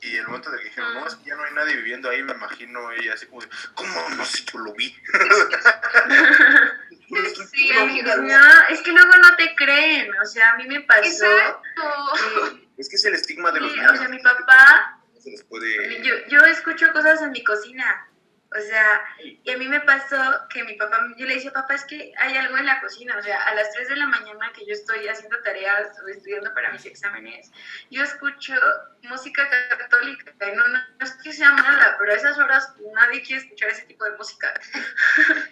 Y 0.00 0.16
el 0.16 0.26
momento 0.26 0.50
de 0.50 0.58
que 0.58 0.64
dijeron, 0.64 0.94
no, 0.94 1.06
es 1.06 1.14
que 1.16 1.24
ya 1.24 1.36
no 1.36 1.44
hay 1.44 1.52
nadie 1.54 1.76
viviendo 1.76 2.08
ahí, 2.08 2.22
me 2.22 2.32
imagino 2.32 2.90
ella 2.92 3.14
así 3.14 3.26
como, 3.26 3.42
¿cómo 3.74 4.10
no 4.10 4.24
sé, 4.24 4.44
yo 4.44 4.58
lo 4.60 4.72
vi? 4.74 4.96
Sí, 7.52 7.70
No, 7.74 7.80
amigos. 7.82 8.16
No, 8.18 8.68
es 8.68 8.80
que 8.82 8.92
luego 8.92 9.16
no 9.16 9.36
te 9.36 9.54
creen, 9.56 10.10
o 10.20 10.26
sea, 10.26 10.50
a 10.50 10.56
mí 10.56 10.66
me 10.66 10.80
pasó 10.82 11.26
Exacto. 11.26 11.62
que, 12.50 12.68
Es 12.82 12.88
que 12.88 12.96
es 12.96 13.04
el 13.04 13.14
estigma 13.14 13.50
de 13.52 13.60
los 13.60 13.72
sí, 13.72 13.78
niños. 13.78 13.92
o 13.92 13.96
sea, 13.96 14.08
mi 14.08 14.18
papá 14.20 15.00
se 15.18 15.30
les 15.30 15.44
puede... 15.44 16.02
Yo, 16.02 16.14
yo 16.28 16.40
escucho 16.46 16.92
cosas 16.92 17.20
en 17.22 17.32
mi 17.32 17.44
cocina. 17.44 18.06
O 18.52 18.60
sea, 18.60 19.00
y 19.22 19.48
a 19.52 19.56
mí 19.58 19.68
me 19.68 19.80
pasó 19.82 20.16
que 20.52 20.64
mi 20.64 20.74
papá, 20.74 20.98
yo 21.16 21.24
le 21.24 21.36
decía, 21.36 21.52
papá, 21.52 21.74
es 21.74 21.84
que 21.84 22.12
hay 22.18 22.36
algo 22.36 22.56
en 22.58 22.66
la 22.66 22.80
cocina. 22.80 23.16
O 23.16 23.22
sea, 23.22 23.44
a 23.44 23.54
las 23.54 23.70
3 23.72 23.90
de 23.90 23.96
la 23.96 24.06
mañana 24.06 24.50
que 24.52 24.66
yo 24.66 24.72
estoy 24.72 25.06
haciendo 25.06 25.40
tareas 25.42 25.96
o 26.04 26.08
estudiando 26.08 26.52
para 26.52 26.72
mis 26.72 26.84
exámenes, 26.84 27.52
yo 27.92 28.02
escucho 28.02 28.54
música 29.02 29.48
católica. 29.78 30.32
No, 30.52 30.66
no, 30.66 30.78
no 30.78 31.06
es 31.06 31.12
que 31.22 31.32
sea 31.32 31.52
mala, 31.52 31.94
pero 32.00 32.12
a 32.12 32.16
esas 32.16 32.38
horas 32.38 32.72
nadie 32.92 33.22
quiere 33.22 33.42
escuchar 33.42 33.70
ese 33.70 33.82
tipo 33.82 34.04
de 34.04 34.16
música. 34.16 34.52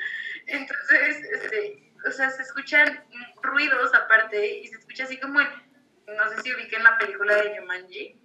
Entonces, 0.48 1.22
este, 1.32 1.92
o 2.06 2.10
sea, 2.10 2.30
se 2.30 2.42
escuchan 2.42 3.04
ruidos 3.42 3.94
aparte 3.94 4.46
y 4.58 4.68
se 4.68 4.76
escucha 4.76 5.04
así 5.04 5.18
como 5.20 5.40
en, 5.40 5.48
no 6.06 6.28
sé 6.30 6.42
si 6.42 6.54
ubiquen 6.54 6.82
la 6.82 6.96
película 6.98 7.36
de 7.36 7.58
Jumanji 7.58 8.20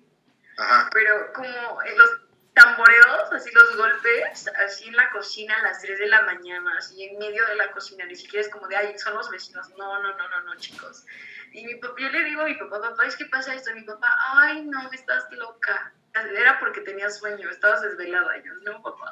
Ajá. 0.57 0.89
pero 0.93 1.33
como 1.33 1.81
en 1.83 1.97
los 1.97 2.09
tamboreos, 2.53 3.31
así 3.31 3.51
los 3.51 3.75
golpes, 3.75 4.47
así 4.65 4.87
en 4.87 4.95
la 4.95 5.09
cocina 5.11 5.55
a 5.55 5.63
las 5.63 5.81
3 5.81 5.97
de 5.99 6.07
la 6.07 6.21
mañana, 6.21 6.77
así 6.77 7.03
en 7.03 7.17
medio 7.17 7.45
de 7.47 7.55
la 7.55 7.71
cocina, 7.71 8.05
ni 8.05 8.15
siquiera 8.15 8.45
es 8.45 8.51
como 8.51 8.67
de, 8.67 8.75
ay, 8.75 8.97
son 8.97 9.15
los 9.15 9.29
vecinos, 9.29 9.69
no, 9.71 10.01
no, 10.01 10.15
no, 10.15 10.29
no, 10.29 10.41
no, 10.43 10.55
chicos. 10.57 11.05
Y 11.51 11.65
mi 11.65 11.75
papá, 11.75 11.95
yo 11.97 12.09
le 12.09 12.23
digo 12.23 12.41
a 12.41 12.45
mi 12.45 12.55
papá, 12.55 12.81
papá, 12.81 13.05
es 13.05 13.15
que 13.15 13.25
pasa 13.25 13.55
esto, 13.55 13.71
y 13.71 13.75
mi 13.75 13.83
papá, 13.83 14.15
ay, 14.35 14.63
no, 14.65 14.91
estás 14.91 15.25
loca. 15.31 15.93
Era 16.13 16.59
porque 16.59 16.81
tenía 16.81 17.09
sueño, 17.09 17.49
estabas 17.49 17.81
desvelada, 17.81 18.37
yo, 18.37 18.53
no, 18.65 18.83
papá. 18.83 19.09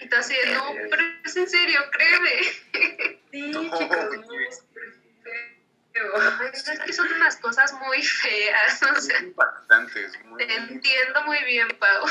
Y 0.00 0.08
tú 0.08 0.16
así 0.16 0.34
de, 0.34 0.54
no, 0.54 0.74
pero 0.90 1.02
es 1.24 1.36
en 1.36 1.48
serio, 1.48 1.80
créeme. 1.92 3.16
Sí, 3.32 3.50
chicos, 3.50 3.98
es 4.48 4.64
feo. 5.92 6.12
Ay, 6.16 6.50
Es 6.54 6.80
que 6.80 6.92
son 6.92 7.12
unas 7.12 7.36
cosas 7.36 7.70
muy 7.74 8.02
feas, 8.02 8.82
o 8.82 9.00
sea, 9.00 9.20
Muy 9.20 9.28
impactantes. 9.28 10.24
Muy, 10.24 10.46
te 10.46 10.54
entiendo 10.54 11.22
muy 11.26 11.44
bien, 11.44 11.68
Pau. 11.78 12.06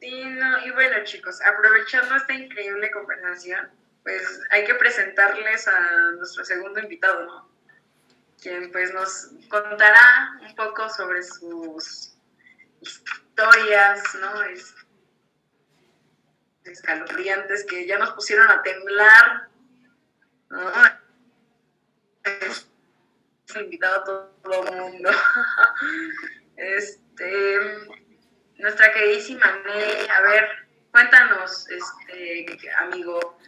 Sí, 0.00 0.24
no, 0.24 0.66
y 0.66 0.70
bueno 0.72 1.04
chicos, 1.04 1.40
aprovechando 1.42 2.16
esta 2.16 2.32
increíble 2.32 2.90
conversación, 2.90 3.70
pues 4.02 4.40
hay 4.50 4.64
que 4.64 4.74
presentarles 4.74 5.68
a 5.68 6.12
nuestro 6.12 6.44
segundo 6.44 6.80
invitado, 6.80 7.24
¿no? 7.24 7.50
Quien 8.42 8.70
pues 8.72 8.92
nos 8.92 9.30
contará 9.48 10.38
un 10.40 10.54
poco 10.54 10.88
sobre 10.90 11.22
sus 11.22 12.14
historias, 12.80 14.14
¿no? 14.16 14.44
Escalofriantes 16.66 17.64
que 17.64 17.86
ya 17.86 17.98
nos 17.98 18.12
pusieron 18.12 18.50
a 18.50 18.62
temblar, 18.62 19.48
¿no? 20.50 20.72
Invitado 23.60 23.96
a 23.96 24.04
todo 24.04 24.68
el 24.68 24.76
mundo. 24.76 25.10
Este, 26.56 27.60
nuestra 28.56 28.90
queridísima 28.90 29.44
Ney, 29.66 30.08
a 30.08 30.20
ver, 30.22 30.48
cuéntanos, 30.90 31.68
este, 31.68 32.72
amigo, 32.78 33.38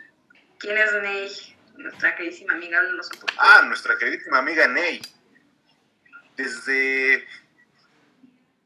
¿quién 0.58 0.76
es 0.76 0.92
Ney? 0.92 1.56
Nuestra 1.78 2.14
queridísima 2.16 2.52
amiga, 2.52 2.78
háblanos 2.78 3.08
un 3.14 3.20
poco. 3.20 3.32
Ah, 3.38 3.62
nuestra 3.64 3.96
queridísima 3.96 4.38
amiga 4.38 4.68
Ney. 4.68 5.00
Desde, 6.36 7.26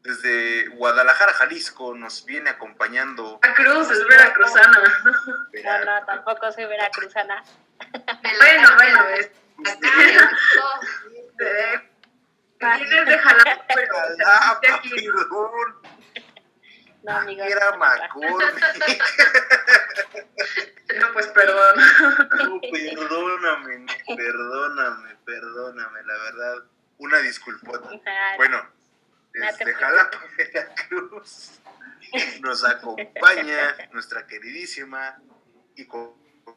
desde 0.02 0.68
Guadalajara, 0.68 1.32
Jalisco, 1.32 1.94
nos 1.94 2.24
viene 2.24 2.50
acompañando. 2.50 3.38
Veracruz, 3.40 3.90
es 3.90 4.06
veracruzana. 4.06 4.78
No, 5.64 5.84
no, 5.84 6.04
tampoco 6.06 6.50
soy 6.52 6.66
veracruzana. 6.66 7.42
Bueno, 8.38 8.68
bueno, 8.76 9.08
es, 9.08 9.30
me 9.58 9.72
gustó. 9.72 10.80
de- 11.34 11.90
Para 12.60 12.76
Vienes 12.78 13.06
de 13.06 13.18
Jalapa, 13.18 13.64
pero 13.74 13.96
aquí. 14.76 14.90
perdón. 14.90 15.82
No, 17.02 17.16
amigo. 17.16 17.42
Era 17.42 17.64
no, 17.72 17.78
papá. 17.80 17.96
McCormick. 17.98 19.02
No, 21.00 21.12
pues 21.12 21.26
perdón. 21.28 21.76
No, 22.38 22.60
perdóname, 22.60 23.86
perdóname, 24.16 25.16
perdóname, 25.24 26.02
la 26.04 26.14
verdad. 26.18 26.54
Una 26.98 27.18
disculpota. 27.18 27.88
Bueno, 28.36 28.64
desde 29.32 29.74
Jalapa, 29.74 30.18
Veracruz, 30.36 31.60
nos 32.40 32.64
acompaña 32.64 33.76
nuestra 33.92 34.26
queridísima 34.26 35.20
y 35.76 35.86
con, 35.86 36.12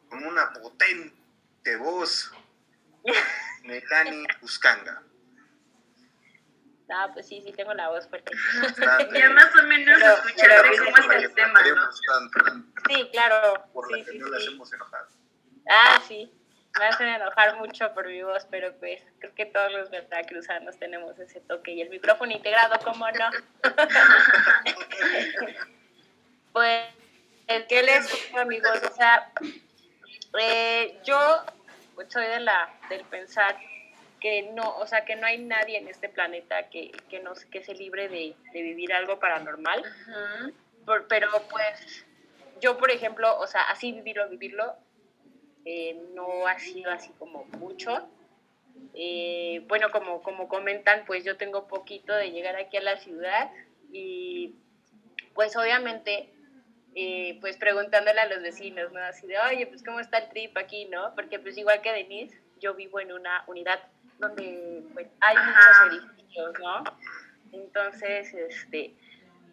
con 0.08 0.24
una 0.24 0.52
potente 0.52 1.76
voz, 1.76 2.32
Melanie 3.64 4.26
Uscanga. 4.42 5.02
No, 6.88 7.12
pues 7.14 7.26
sí, 7.26 7.42
sí 7.44 7.52
tengo 7.52 7.74
la 7.74 7.88
voz 7.88 8.08
fuerte. 8.08 8.30
Ya 9.12 9.30
más 9.30 9.56
o 9.56 9.62
menos 9.64 9.98
Pero- 9.98 10.14
escuchaste 10.14 10.70
pero- 10.70 10.84
cómo 10.84 11.12
es 11.12 11.22
el 11.24 11.34
tema, 11.34 11.60
¿no? 11.62 11.92
Sí, 12.88 13.08
claro. 13.10 13.64
por 13.72 13.86
Sí, 13.88 13.92
la 13.98 14.04
que 14.04 14.12
sí, 14.12 14.18
no 14.18 14.28
la 14.28 14.38
sí. 14.38 14.46
hacemos 14.46 14.72
enojar. 14.72 15.08
Ah, 15.68 16.00
sí. 16.06 16.32
Me 16.78 16.84
hacen 16.86 17.08
enojar 17.08 17.56
mucho 17.56 17.92
por 17.94 18.06
mi 18.06 18.22
voz, 18.22 18.46
pero 18.50 18.74
pues 18.78 19.02
creo 19.18 19.34
que 19.34 19.46
todos 19.46 19.72
los 19.72 19.90
veracruzanos 19.90 20.78
tenemos 20.78 21.18
ese 21.18 21.40
toque 21.40 21.72
y 21.72 21.80
el 21.80 21.88
micrófono 21.90 22.32
integrado, 22.32 22.78
¿cómo 22.84 23.06
no? 23.10 23.30
pues, 26.52 26.84
¿qué 27.68 27.82
les 27.82 28.10
digo, 28.28 28.38
amigos? 28.38 28.78
O 28.90 28.94
sea, 28.94 29.30
eh, 30.40 30.98
yo 31.04 31.44
soy 32.08 32.26
de 32.26 32.40
la, 32.40 32.70
del 32.88 33.04
pensar 33.04 33.56
que 34.20 34.42
no, 34.54 34.76
o 34.78 34.86
sea, 34.86 35.04
que 35.04 35.16
no 35.16 35.26
hay 35.26 35.38
nadie 35.38 35.78
en 35.78 35.88
este 35.88 36.08
planeta 36.08 36.68
que, 36.68 36.90
que, 37.08 37.20
nos, 37.20 37.44
que 37.46 37.62
se 37.62 37.74
libre 37.74 38.08
de, 38.08 38.34
de 38.52 38.62
vivir 38.62 38.92
algo 38.92 39.18
paranormal. 39.18 39.82
Por- 40.84 41.06
pero 41.08 41.30
pues 41.50 42.04
yo, 42.60 42.78
por 42.78 42.90
ejemplo, 42.90 43.38
o 43.38 43.46
sea, 43.46 43.62
así 43.64 43.92
vivirlo, 43.92 44.28
vivirlo, 44.28 44.76
eh, 45.66 46.00
no 46.14 46.46
ha 46.46 46.58
sido 46.58 46.90
así 46.92 47.10
como 47.18 47.44
mucho. 47.58 48.08
Eh, 48.94 49.64
bueno, 49.66 49.90
como, 49.90 50.22
como 50.22 50.48
comentan, 50.48 51.04
pues 51.06 51.24
yo 51.24 51.36
tengo 51.36 51.66
poquito 51.66 52.14
de 52.14 52.30
llegar 52.30 52.56
aquí 52.56 52.76
a 52.76 52.82
la 52.82 52.96
ciudad 52.96 53.50
y 53.92 54.54
pues 55.34 55.56
obviamente, 55.56 56.30
eh, 56.94 57.36
pues 57.40 57.56
preguntándole 57.56 58.20
a 58.20 58.26
los 58.26 58.42
vecinos, 58.42 58.92
¿no? 58.92 59.00
Así 59.00 59.26
de, 59.26 59.38
oye, 59.40 59.66
pues 59.66 59.82
cómo 59.82 59.98
está 59.98 60.18
el 60.18 60.28
trip 60.28 60.56
aquí, 60.56 60.86
¿no? 60.86 61.14
Porque 61.14 61.38
pues 61.40 61.58
igual 61.58 61.82
que 61.82 61.92
Denise, 61.92 62.40
yo 62.60 62.74
vivo 62.74 63.00
en 63.00 63.12
una 63.12 63.44
unidad 63.48 63.80
donde 64.18 64.82
pues 64.94 65.08
hay 65.20 65.36
Ajá. 65.36 65.82
muchos 65.90 66.00
edificios, 66.04 66.52
¿no? 66.60 66.84
Entonces, 67.52 68.32
este, 68.32 68.94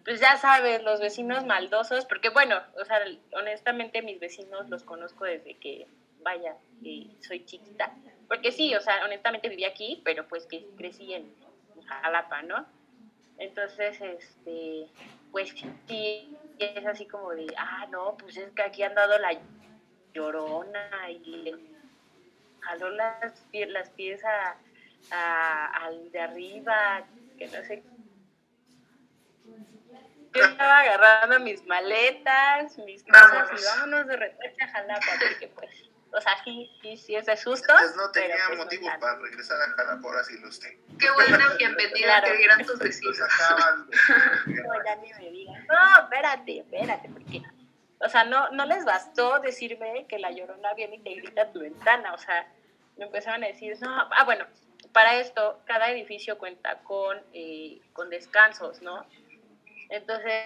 pues 0.06 0.20
ya 0.20 0.38
sabes, 0.38 0.84
los 0.84 1.00
vecinos 1.00 1.46
maldosos, 1.46 2.06
porque 2.06 2.30
bueno, 2.30 2.62
o 2.80 2.86
sea, 2.86 3.00
honestamente 3.34 4.02
mis 4.02 4.20
vecinos 4.20 4.70
los 4.70 4.84
conozco 4.84 5.26
desde 5.26 5.56
que, 5.58 5.88
vaya, 6.24 6.56
eh, 6.84 7.08
soy 7.22 7.46
chiquita, 7.46 7.94
porque 8.28 8.52
sí, 8.52 8.74
o 8.76 8.82
sea, 8.82 9.04
honestamente 9.06 9.50
viví 9.50 9.66
aquí, 9.66 10.02
pero 10.04 10.28
pues 10.28 10.46
que 10.46 10.66
crecí 10.78 11.14
en 11.14 11.34
Jalapa, 11.86 12.42
¿no? 12.44 12.66
Entonces, 13.38 14.00
este, 14.02 14.88
pues 15.32 15.54
sí, 15.88 16.38
es 16.60 16.86
así 16.86 17.06
como 17.08 17.32
de, 17.32 17.48
ah, 17.58 17.88
no, 17.92 18.16
pues 18.18 18.38
es 18.38 18.52
que 18.52 18.62
aquí 18.64 18.84
han 18.84 18.96
dado 18.96 19.18
la 19.20 19.38
llorona 20.14 21.10
y 21.10 21.38
le 21.38 21.56
jaló 22.62 22.90
las, 22.92 23.44
pie- 23.52 23.68
las 23.68 23.90
pies 23.92 24.24
a- 24.24 24.56
a- 25.12 25.66
al 25.86 26.12
de 26.12 26.20
arriba, 26.22 27.04
que 27.38 27.48
no 27.48 27.64
sé 27.66 27.84
yo 30.36 30.44
estaba 30.46 30.80
agarrando 30.80 31.40
mis 31.42 31.64
maletas, 31.68 32.78
mis 32.80 33.04
cosas 33.04 33.32
Vámonos. 33.32 33.62
y 33.62 33.66
vámonos 33.66 34.08
de 34.08 34.16
repente 34.18 34.64
a 34.64 34.68
Jalapa, 34.68 35.06
porque 35.30 35.48
pues, 35.50 35.72
o 36.14 36.22
sea, 36.22 36.34
sí, 36.44 36.72
sí, 36.82 36.98
sí 36.98 37.16
es 37.16 37.26
de 37.26 37.36
susto. 37.38 37.74
Antes 37.74 37.96
no 37.96 38.04
pero, 38.14 38.28
tenía 38.28 38.44
pues, 38.48 38.58
no 38.60 38.88
tanto. 38.90 39.00
para 39.00 39.20
regresar 39.20 39.58
a 39.62 39.74
Jalapa, 39.74 40.08
ahora 40.08 40.24
sí 40.24 40.38
los 40.40 40.60
tengo. 40.60 40.82
Qué 41.00 41.12
buena 41.12 41.50
bienvenida 41.58 42.06
Claro. 42.06 42.28
que 42.32 42.38
dieran 42.38 42.66
tus 42.66 42.80
vecinos. 42.80 43.18
acaban 43.22 43.90
de... 44.46 44.54
No, 44.64 44.84
ya 44.86 44.96
ni 44.98 45.14
me 45.14 45.32
digas. 45.32 45.64
No, 45.68 46.04
espérate, 46.04 46.60
espérate, 46.60 47.10
porque, 47.10 47.42
o 48.00 48.10
sea, 48.10 48.24
no, 48.26 48.50
no 48.52 48.66
les 48.66 48.86
bastó 48.86 49.40
decirme 49.40 50.06
que 50.08 50.20
la 50.20 50.32
llorona 50.32 50.74
viene 50.74 50.98
y 50.98 51.00
te 51.00 51.14
grita 51.16 51.42
a 51.44 51.52
tu 51.52 51.60
ventana, 51.62 52.14
o 52.14 52.18
sea, 52.18 52.48
me 52.98 53.06
empezaron 53.06 53.44
a 53.44 53.48
decir, 53.48 53.76
no, 53.82 53.90
ah, 54.12 54.24
bueno, 54.24 54.46
para 54.92 55.16
esto, 55.16 55.62
cada 55.66 55.90
edificio 55.90 56.38
cuenta 56.38 56.80
con, 56.84 57.20
eh, 57.34 57.82
con 57.94 58.10
descansos, 58.12 58.82
¿no? 58.82 59.06
Entonces, 59.90 60.46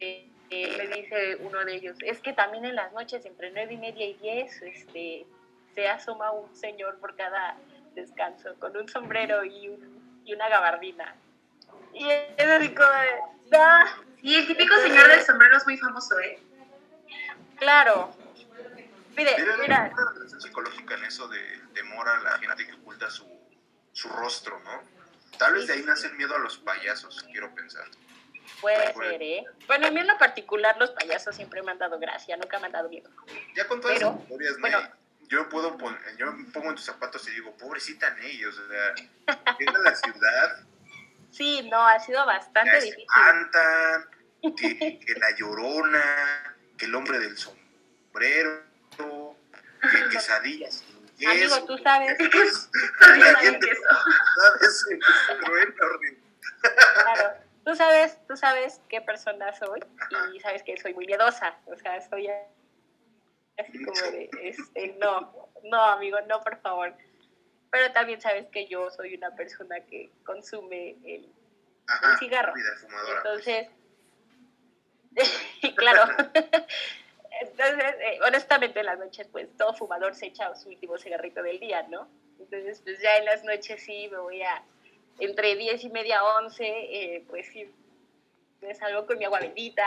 eh, 0.00 0.28
eh, 0.62 0.76
me 0.88 0.96
dice 0.96 1.36
uno 1.40 1.64
de 1.64 1.74
ellos, 1.74 1.96
es 2.04 2.20
que 2.20 2.32
también 2.32 2.64
en 2.64 2.74
las 2.76 2.92
noches, 2.92 3.24
entre 3.24 3.50
nueve 3.50 3.74
y 3.74 3.76
media 3.76 4.06
y 4.06 4.14
diez, 4.14 4.62
este, 4.62 5.26
se 5.74 5.88
asoma 5.88 6.30
un 6.30 6.54
señor 6.54 6.98
por 7.00 7.16
cada 7.16 7.56
descanso, 7.94 8.54
con 8.58 8.76
un 8.76 8.88
sombrero 8.88 9.44
y, 9.44 9.68
un- 9.68 10.22
y 10.24 10.34
una 10.34 10.48
gabardina. 10.48 11.14
Y 11.92 12.08
es 12.10 12.46
así 12.48 12.74
como 12.74 12.88
de, 12.90 13.56
"Ah, 13.58 13.86
Y 14.22 14.36
el 14.36 14.46
típico 14.46 14.74
señor 14.76 15.06
del 15.08 15.22
sombrero 15.22 15.56
es 15.58 15.66
muy 15.66 15.76
famoso, 15.76 16.18
¿eh? 16.20 16.38
claro. 17.58 18.14
Mire, 19.16 19.36
mira, 19.60 19.90
una 19.92 20.12
relación 20.12 20.40
psicológica 20.40 20.94
en 20.96 21.04
eso 21.04 21.28
de 21.28 21.40
temor 21.72 22.08
a 22.08 22.20
la 22.20 22.38
gente 22.38 22.66
que 22.66 22.72
oculta 22.74 23.08
su, 23.10 23.24
su 23.92 24.08
rostro, 24.08 24.58
¿no? 24.60 24.82
Tal 25.38 25.54
vez 25.54 25.66
de 25.66 25.74
ahí 25.74 25.82
nace 25.82 26.08
el 26.08 26.14
miedo 26.14 26.34
a 26.34 26.38
los 26.38 26.58
payasos, 26.58 27.22
quiero 27.30 27.54
pensar. 27.54 27.84
Puede 28.60 28.92
Puede. 28.92 29.10
ser, 29.10 29.22
¿eh? 29.22 29.44
Bueno, 29.66 29.86
a 29.86 29.90
mí 29.90 30.00
en 30.00 30.06
lo 30.06 30.18
particular 30.18 30.76
los 30.78 30.90
payasos 30.90 31.34
siempre 31.36 31.62
me 31.62 31.70
han 31.72 31.78
dado 31.78 31.98
gracia, 31.98 32.36
nunca 32.36 32.58
me 32.58 32.66
han 32.66 32.72
dado 32.72 32.88
miedo. 32.88 33.10
Ya 33.54 33.66
con 33.66 33.80
todas 33.80 33.96
Pero, 33.98 34.12
las 34.12 34.20
historias, 34.22 34.58
bueno. 34.60 34.80
Ney, 34.80 34.90
yo 35.28 35.48
puedo 35.48 35.76
pon- 35.78 35.98
yo 36.18 36.32
me 36.32 36.44
pongo 36.52 36.68
en 36.70 36.74
tus 36.76 36.84
zapatos 36.84 37.26
y 37.28 37.30
digo, 37.32 37.56
pobrecita 37.56 38.10
Ney, 38.14 38.44
o 38.44 38.52
sea, 38.52 38.94
llega 39.58 39.72
a 39.78 39.82
la 39.82 39.94
ciudad, 39.96 40.66
Sí, 41.30 41.68
no, 41.68 41.84
ha 41.84 41.98
sido 41.98 42.24
bastante 42.26 42.76
difícil. 42.80 43.00
espantan, 43.02 44.08
que, 44.56 45.00
que 45.00 45.14
la 45.18 45.30
llorona, 45.36 46.56
que 46.78 46.84
el 46.84 46.94
hombre 46.94 47.18
del 47.18 47.36
sombrero, 47.36 48.62
que 48.96 50.08
quesadillas. 50.10 50.84
Amigo, 51.26 51.64
tú 51.66 51.78
sabes, 51.78 52.16
queso. 52.30 52.68
¿Sabes? 53.00 53.82
Es 54.60 54.86
cruel, 55.44 55.74
horrible. 55.80 56.18
claro, 56.60 57.34
tú 57.64 57.74
sabes, 57.74 58.18
tú 58.26 58.36
sabes 58.36 58.80
qué 58.88 59.00
persona 59.00 59.52
soy 59.52 59.80
y 60.34 60.40
sabes 60.40 60.62
que 60.62 60.76
soy 60.76 60.94
muy 60.94 61.06
miedosa, 61.06 61.56
o 61.66 61.76
sea, 61.76 62.00
soy 62.00 62.28
así 63.58 63.84
como 63.84 64.00
de, 64.10 64.30
este, 64.42 64.96
no, 65.00 65.50
no, 65.64 65.82
amigo, 65.82 66.18
no, 66.22 66.40
por 66.42 66.60
favor. 66.60 66.94
Pero 67.70 67.92
también 67.92 68.20
sabes 68.20 68.46
que 68.50 68.66
yo 68.66 68.90
soy 68.90 69.16
una 69.16 69.34
persona 69.34 69.80
que 69.80 70.10
consume 70.24 70.96
el 71.04 71.32
Ajá, 71.86 72.12
Un 72.12 72.18
cigarro. 72.18 72.52
fumadora. 72.80 73.16
Entonces, 73.18 73.68
claro. 75.76 76.02
Entonces, 77.40 77.94
eh, 78.00 78.18
honestamente, 78.26 78.80
en 78.80 78.86
las 78.86 78.98
noches, 78.98 79.26
pues 79.30 79.48
todo 79.56 79.74
fumador 79.74 80.14
se 80.14 80.26
echa 80.26 80.54
su 80.54 80.68
último 80.68 80.96
cigarrito 80.98 81.42
del 81.42 81.58
día, 81.58 81.82
¿no? 81.84 82.08
Entonces, 82.38 82.80
pues 82.82 83.00
ya 83.00 83.16
en 83.16 83.24
las 83.24 83.42
noches 83.44 83.82
sí 83.82 84.08
me 84.10 84.18
voy 84.18 84.42
a, 84.42 84.62
entre 85.18 85.54
10 85.56 85.84
y 85.84 85.90
media, 85.90 86.24
11, 86.24 86.64
eh, 86.66 87.24
pues 87.28 87.46
sí, 87.52 87.72
me 88.60 88.74
salgo 88.74 89.06
con 89.06 89.18
mi 89.18 89.24
agua 89.26 89.40
bendita, 89.40 89.84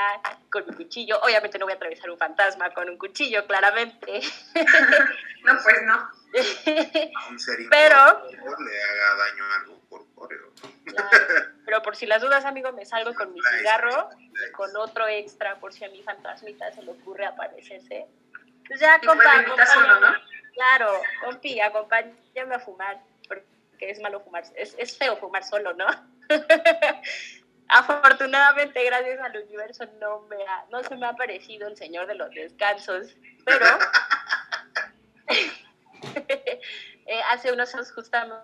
con 0.52 0.66
mi 0.68 0.76
cuchillo. 0.76 1.20
Obviamente 1.22 1.58
no 1.58 1.66
voy 1.66 1.74
a 1.74 1.76
atravesar 1.78 2.10
un 2.12 2.18
fantasma 2.18 2.72
con 2.74 2.90
un 2.90 2.98
cuchillo, 2.98 3.46
claramente. 3.48 4.22
No, 5.44 5.54
pues 5.64 5.78
no. 5.86 6.10
Pero- 7.70 8.30
le 8.30 8.84
haga 8.84 9.16
daño 9.16 9.44
a 9.46 9.56
algo 9.62 9.80
corpóreo. 9.90 10.52
Claro. 10.86 11.10
Pero 11.66 11.82
por 11.82 11.96
si 11.96 12.06
las 12.06 12.22
dudas, 12.22 12.44
amigo, 12.44 12.74
me 12.74 12.86
salgo 12.86 13.14
con 13.16 13.34
mi 13.34 13.40
cigarro. 13.58 14.10
nice. 14.18 14.52
con 14.52 14.76
otro 14.76 15.08
extra 15.08 15.56
por 15.60 15.72
si 15.72 15.86
a 15.86 15.90
mi 15.90 16.04
fantasmita 16.04 16.72
se 16.74 16.82
le 16.84 16.92
ocurre 16.92 17.26
aparecerse. 17.26 18.08
Pues 18.68 18.80
ya, 18.80 19.00
Y 19.02 19.06
compa, 19.06 19.24
pues 19.24 19.38
invitas 19.48 19.76
uno, 19.78 19.86
acompáñame. 19.86 20.18
¿no? 20.18 20.54
Claro, 20.54 21.02
compi, 21.24 21.60
acompáñame 21.62 22.56
a 22.56 22.60
fumar, 22.60 23.00
porque 23.30 23.46
es 23.80 24.00
malo 24.00 24.20
fumar, 24.22 24.44
es, 24.56 24.76
es 24.78 24.98
feo 24.98 25.18
fumar 25.18 25.44
solo, 25.44 25.74
¿no? 25.74 25.86
Afortunadamente, 27.70 28.84
gracias 28.86 29.20
al 29.20 29.38
universo, 29.44 29.86
no, 30.00 30.22
me 30.22 30.42
ha- 30.48 30.66
no 30.72 30.84
se 30.84 30.96
me 30.96 31.06
ha 31.06 31.10
aparecido 31.10 31.68
el 31.68 31.76
señor 31.76 32.08
de 32.08 32.16
los 32.16 32.30
descansos, 32.32 33.16
pero 33.46 33.66
eh, 37.06 37.22
hace 37.32 37.52
unos 37.52 37.74
años 37.76 37.92
justamente 37.92 38.42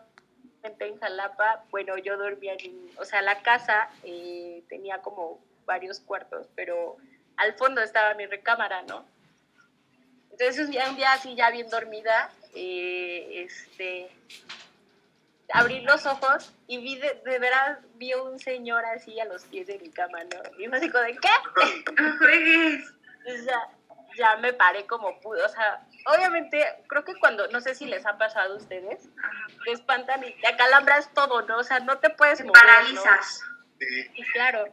en 0.80 1.00
Jalapa, 1.00 1.64
bueno, 1.72 1.98
yo 1.98 2.18
dormía 2.18 2.54
en, 2.60 2.90
o 2.98 3.06
sea, 3.06 3.22
la 3.22 3.42
casa 3.42 3.90
eh, 4.04 4.64
tenía 4.70 5.02
como 5.02 5.40
varios 5.66 6.00
cuartos, 6.00 6.48
pero 6.56 6.98
al 7.38 7.54
fondo 7.54 7.82
estaba 7.82 8.14
mi 8.16 8.26
recámara, 8.26 8.82
¿no? 8.84 9.06
Entonces 10.32 10.66
un 10.66 10.72
día, 10.72 10.90
un 10.90 10.96
día 10.96 11.14
así 11.14 11.36
ya 11.36 11.50
bien 11.52 11.70
dormida, 11.70 12.32
eh, 12.56 13.46
este, 13.46 14.10
abrí 15.54 15.82
los 15.82 16.06
ojos 16.06 16.52
y 16.68 16.80
vi 16.80 16.98
de, 16.98 17.22
de 17.26 17.40
veras, 17.40 17.80
vi 17.96 18.14
un 18.14 18.40
señor 18.40 18.84
así 18.86 19.20
a 19.20 19.26
los 19.26 19.46
pies 19.46 19.68
de 19.68 19.78
mi 19.80 19.90
cama, 19.90 20.24
¿no? 20.24 20.60
Y 20.60 20.68
me 20.68 20.80
dijo, 20.80 21.00
¿de 21.00 21.16
qué? 21.16 22.84
Ya, 23.46 23.70
ya 24.18 24.36
me 24.38 24.52
paré 24.52 24.86
como 24.86 25.20
pude, 25.22 25.42
o 25.44 25.50
sea, 25.50 25.86
obviamente, 26.08 26.66
creo 26.88 27.06
que 27.06 27.16
cuando, 27.20 27.48
no 27.50 27.62
sé 27.62 27.76
si 27.76 27.86
les 27.86 28.06
ha 28.06 28.18
pasado 28.18 28.54
a 28.54 28.58
ustedes, 28.58 29.08
te 29.64 29.72
espantan 29.72 30.24
y 30.24 30.32
te 30.42 30.48
acalambras 30.48 31.14
todo, 31.14 31.44
¿no? 31.44 31.60
O 31.60 31.64
sea, 31.64 31.80
no 31.80 32.00
te 32.00 32.10
puedes 32.10 32.40
Te 32.40 32.44
mover, 32.44 32.62
¿no? 32.62 32.70
paralizas. 32.70 33.42
Sí. 33.80 34.04
Sí, 34.16 34.24
claro. 34.34 34.66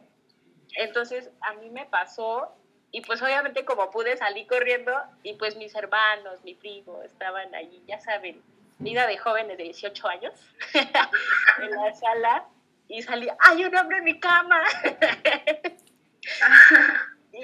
Entonces, 0.75 1.29
a 1.41 1.53
mí 1.53 1.69
me 1.69 1.85
pasó 1.85 2.55
y 2.91 3.01
pues 3.01 3.21
obviamente 3.21 3.63
como 3.65 3.89
pude 3.91 4.17
salí 4.17 4.45
corriendo 4.47 4.93
y 5.23 5.33
pues 5.35 5.55
mis 5.55 5.73
hermanos, 5.75 6.43
mi 6.43 6.55
primo 6.55 7.01
estaban 7.03 7.53
allí, 7.55 7.83
ya 7.87 7.99
saben, 7.99 8.41
vida 8.81 9.07
de 9.07 9.17
jóvenes 9.17 9.57
de 9.57 9.63
18 9.63 10.07
años 10.07 10.33
en 10.73 11.71
la 11.71 11.93
sala 11.93 12.45
y 12.87 13.01
salí, 13.01 13.29
¡hay 13.39 13.63
un 13.63 13.75
hombre 13.75 13.99
en 13.99 14.03
mi 14.03 14.19
cama! 14.19 14.61
y, 17.31 17.41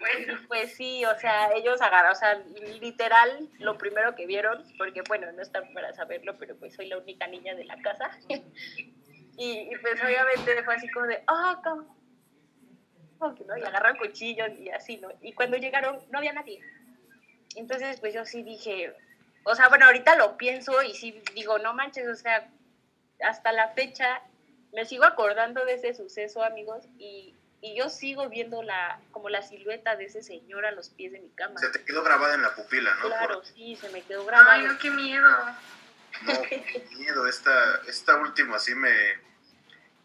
Bueno, 0.00 0.34
pues 0.48 0.74
sí, 0.74 1.04
o 1.04 1.14
sea, 1.18 1.50
ellos 1.54 1.80
agarraron, 1.82 2.12
o 2.12 2.14
sea, 2.14 2.34
literal, 2.80 3.48
lo 3.58 3.76
primero 3.76 4.14
que 4.14 4.26
vieron, 4.26 4.64
porque 4.78 5.02
bueno, 5.06 5.30
no 5.32 5.42
están 5.42 5.70
para 5.74 5.92
saberlo, 5.92 6.38
pero 6.38 6.56
pues 6.56 6.74
soy 6.74 6.88
la 6.88 6.96
única 6.96 7.26
niña 7.26 7.54
de 7.54 7.64
la 7.64 7.76
casa. 7.82 8.10
y, 9.36 9.36
y, 9.36 9.70
pues 9.82 10.02
obviamente 10.02 10.62
fue 10.64 10.74
así 10.74 10.90
como 10.90 11.06
de, 11.06 11.22
¡ah, 11.26 11.60
¿cómo? 11.62 11.96
¿Cómo 13.18 13.34
que 13.34 13.44
no? 13.44 13.58
Y 13.58 13.62
agarran 13.62 13.98
cuchillos 13.98 14.48
y 14.58 14.70
así, 14.70 14.96
¿no? 14.96 15.10
Y 15.20 15.34
cuando 15.34 15.58
llegaron, 15.58 15.98
no 16.10 16.18
había 16.18 16.32
nadie. 16.32 16.60
Entonces, 17.56 18.00
pues 18.00 18.14
yo 18.14 18.24
sí 18.24 18.42
dije, 18.42 18.94
o 19.44 19.54
sea, 19.54 19.68
bueno, 19.68 19.86
ahorita 19.86 20.16
lo 20.16 20.36
pienso 20.36 20.82
y 20.82 20.94
sí 20.94 21.22
digo, 21.34 21.58
no 21.58 21.74
manches, 21.74 22.08
o 22.08 22.14
sea, 22.14 22.48
hasta 23.22 23.52
la 23.52 23.68
fecha 23.68 24.22
me 24.72 24.84
sigo 24.84 25.04
acordando 25.04 25.64
de 25.64 25.74
ese 25.74 25.94
suceso, 25.94 26.44
amigos, 26.44 26.84
y, 26.98 27.34
y 27.60 27.76
yo 27.76 27.90
sigo 27.90 28.28
viendo 28.28 28.62
la, 28.62 29.00
como 29.10 29.28
la 29.28 29.42
silueta 29.42 29.96
de 29.96 30.04
ese 30.04 30.22
señor 30.22 30.64
a 30.64 30.72
los 30.72 30.90
pies 30.90 31.12
de 31.12 31.20
mi 31.20 31.30
cama. 31.30 31.58
Se 31.58 31.70
te 31.70 31.84
quedó 31.84 32.02
grabada 32.02 32.34
en 32.34 32.42
la 32.42 32.54
pupila, 32.54 32.94
¿no? 32.94 33.08
Claro, 33.08 33.42
sí, 33.44 33.76
se 33.76 33.88
me 33.90 34.02
quedó 34.02 34.24
grabado. 34.24 34.50
ay, 34.50 34.64
no, 34.64 34.78
qué 34.78 34.90
miedo. 34.90 35.28
No, 36.22 36.42
qué 36.48 36.86
miedo. 36.96 37.26
Esta, 37.26 37.80
esta 37.86 38.16
última 38.16 38.58
sí 38.58 38.74
me, 38.74 38.92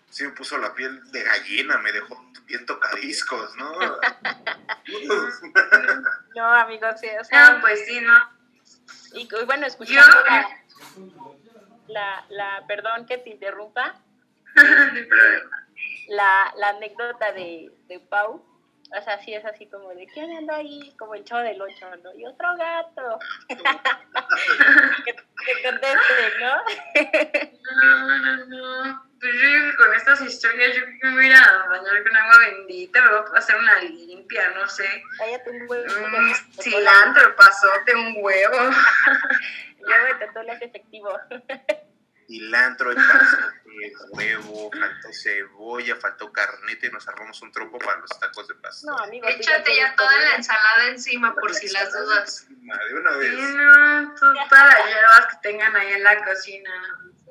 sí 0.10 0.24
me 0.24 0.32
puso 0.32 0.58
la 0.58 0.74
piel 0.74 1.12
de 1.12 1.24
gallina, 1.24 1.78
me 1.78 1.92
dejó 1.92 2.24
bien 2.46 2.66
tocadiscos, 2.66 3.56
¿no? 3.56 3.72
No, 6.36 6.54
amigos, 6.54 7.00
sí, 7.00 7.08
o 7.20 7.24
sea, 7.24 7.52
No, 7.52 7.62
pues 7.62 7.86
sí, 7.88 8.00
no. 8.02 8.35
Y 9.16 9.28
bueno, 9.46 9.66
escuchando 9.66 10.18
la, 10.26 10.48
la, 11.88 12.26
la, 12.30 12.68
perdón 12.68 13.06
que 13.06 13.18
te 13.18 13.30
interrumpa, 13.30 13.96
la, 16.08 16.54
la 16.58 16.70
anécdota 16.70 17.32
de, 17.32 17.72
de 17.88 18.00
Pau, 18.00 18.44
o 18.98 19.02
sea, 19.02 19.20
sí 19.20 19.34
es 19.34 19.44
así 19.46 19.66
como 19.68 19.90
de 19.90 20.06
quién 20.08 20.36
anda 20.36 20.58
ahí, 20.58 20.94
como 20.98 21.16
el 21.16 21.24
chavo 21.24 21.42
del 21.42 21.62
ocho, 21.62 21.88
¿no? 22.04 22.14
Y 22.14 22.26
otro 22.26 22.56
gato. 22.56 23.20
que, 25.06 25.16
que 25.16 25.64
conteste, 25.64 26.32
¿no? 26.40 26.56
No, 27.84 28.18
no, 28.20 28.46
no. 28.46 29.15
Pues 29.20 29.34
yo 29.34 29.40
que 29.42 29.76
con 29.78 29.94
estas 29.94 30.22
historias 30.22 30.76
yo 30.76 30.84
creo 30.84 31.00
que 31.02 31.08
me 31.08 31.14
voy 31.16 31.24
a 31.26 31.28
ir 31.28 31.34
a 31.36 31.68
bañar 31.68 32.04
con 32.04 32.16
agua 32.18 32.38
bendita, 32.40 33.02
me 33.02 33.10
voy 33.12 33.24
a 33.34 33.38
hacer 33.40 33.56
una 33.56 33.80
limpia, 33.82 34.50
no 34.52 34.68
sé. 34.68 35.04
Cállate 35.18 35.50
un 35.52 35.70
huevo. 35.70 35.86
Un 36.06 36.36
cilantro, 36.62 37.36
pasote, 37.36 37.96
un 37.96 38.16
huevo. 38.20 38.58
Yo 39.80 40.20
me 40.20 40.28
todo 40.28 40.44
es 40.52 40.62
efectivo. 40.62 41.20
Cilantro, 42.28 42.94
pasote, 42.96 43.94
huevo, 44.10 44.72
faltó 44.72 45.10
cebolla, 45.14 45.96
faltó 45.96 46.32
carneta 46.34 46.88
y 46.88 46.90
nos 46.90 47.08
armamos 47.08 47.40
un 47.42 47.52
tropo 47.52 47.78
para 47.78 48.00
los 48.00 48.10
tacos 48.20 48.48
de 48.48 48.56
pastor. 48.56 48.92
No, 48.92 49.04
amigo. 49.04 49.28
Échate 49.28 49.76
ya 49.76 49.96
toda 49.96 50.18
la 50.18 50.36
ensalada 50.36 50.88
encima 50.88 51.36
por 51.36 51.54
si 51.54 51.70
las 51.70 51.94
dudas. 51.94 52.48
De 52.50 52.94
una 52.96 53.14
Sí, 53.14 53.20
vez. 53.20 53.40
no, 53.56 54.14
todas 54.50 54.74
las 54.74 54.86
hierbas 54.88 55.28
que 55.28 55.38
tengan 55.50 55.76
ahí 55.76 55.94
en 55.94 56.04
la 56.04 56.26
cocina. 56.26 56.72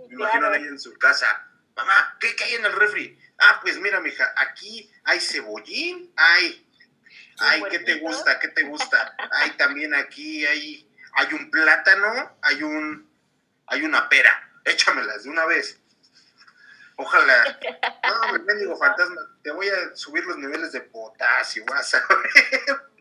Me 0.08 0.14
imagino 0.14 0.40
claro. 0.48 0.54
ahí 0.54 0.62
en 0.64 0.78
su 0.78 0.96
casa. 0.98 1.43
Mamá, 1.76 2.16
¿qué, 2.20 2.34
qué 2.36 2.44
hay 2.44 2.54
en 2.54 2.64
el 2.64 2.72
refri? 2.72 3.18
Ah, 3.38 3.58
pues 3.62 3.78
mira, 3.78 4.00
mija, 4.00 4.32
aquí 4.36 4.90
hay 5.04 5.20
cebollín, 5.20 6.12
hay. 6.16 6.60
Ay, 7.38 7.62
¿qué 7.70 7.80
te 7.80 7.96
gusta? 7.96 8.38
¿Qué 8.38 8.48
te 8.48 8.62
gusta? 8.62 9.16
Ay, 9.32 9.50
también 9.52 9.92
aquí 9.94 10.46
hay, 10.46 10.88
hay 11.14 11.34
un 11.34 11.50
plátano, 11.50 12.38
hay 12.42 12.62
un, 12.62 13.10
hay 13.66 13.82
una 13.82 14.08
pera. 14.08 14.50
Échamelas 14.64 15.24
de 15.24 15.30
una 15.30 15.44
vez. 15.46 15.78
Ojalá. 16.96 17.58
No, 18.04 18.32
me 18.32 18.38
bendigo 18.38 18.76
fantasma. 18.76 19.20
Te 19.42 19.50
voy 19.50 19.66
a 19.68 19.96
subir 19.96 20.24
los 20.24 20.36
niveles 20.36 20.72
de 20.72 20.82
potasio, 20.82 21.64
vas 21.66 21.94
a 21.94 22.06
ver. 22.06 22.93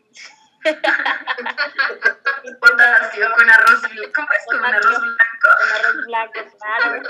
Potasio 2.60 3.32
con 3.36 3.50
arroz 3.50 3.80
blanco. 3.82 4.12
¿Cómo 4.14 4.28
es 4.32 4.44
con 4.46 4.56
Con 4.58 4.64
arroz 4.66 5.00
blanco? 5.00 5.48
Con 5.58 5.68
arroz 5.72 6.06
blanco, 6.06 6.40
claro. 6.58 7.02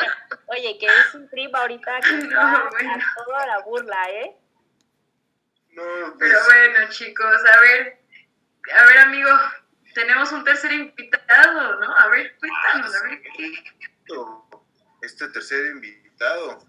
Oye, 0.46 0.78
que 0.78 0.86
es 0.86 1.14
un 1.14 1.28
trip 1.30 1.54
ahorita 1.54 2.00
que 2.00 2.12
No, 2.28 2.36
va 2.40 2.68
bueno. 2.70 2.92
a 2.94 3.24
toda 3.24 3.46
la 3.46 3.58
burla, 3.60 4.10
¿eh? 4.10 4.36
No, 5.72 5.82
Pero 6.18 6.38
pues, 6.38 6.46
bueno, 6.46 6.88
chicos, 6.90 7.40
a 7.52 7.60
ver, 7.60 7.98
a 8.76 8.84
ver, 8.86 8.98
amigo, 8.98 9.30
tenemos 9.94 10.30
un 10.32 10.44
tercer 10.44 10.72
invitado, 10.72 11.80
¿no? 11.80 11.96
A 11.96 12.06
ver, 12.08 12.36
cuéntanos, 12.38 12.94
a 12.94 13.02
ver 13.08 13.22
qué. 13.36 13.52
este 15.02 15.28
tercer 15.28 15.66
invitado 15.66 16.64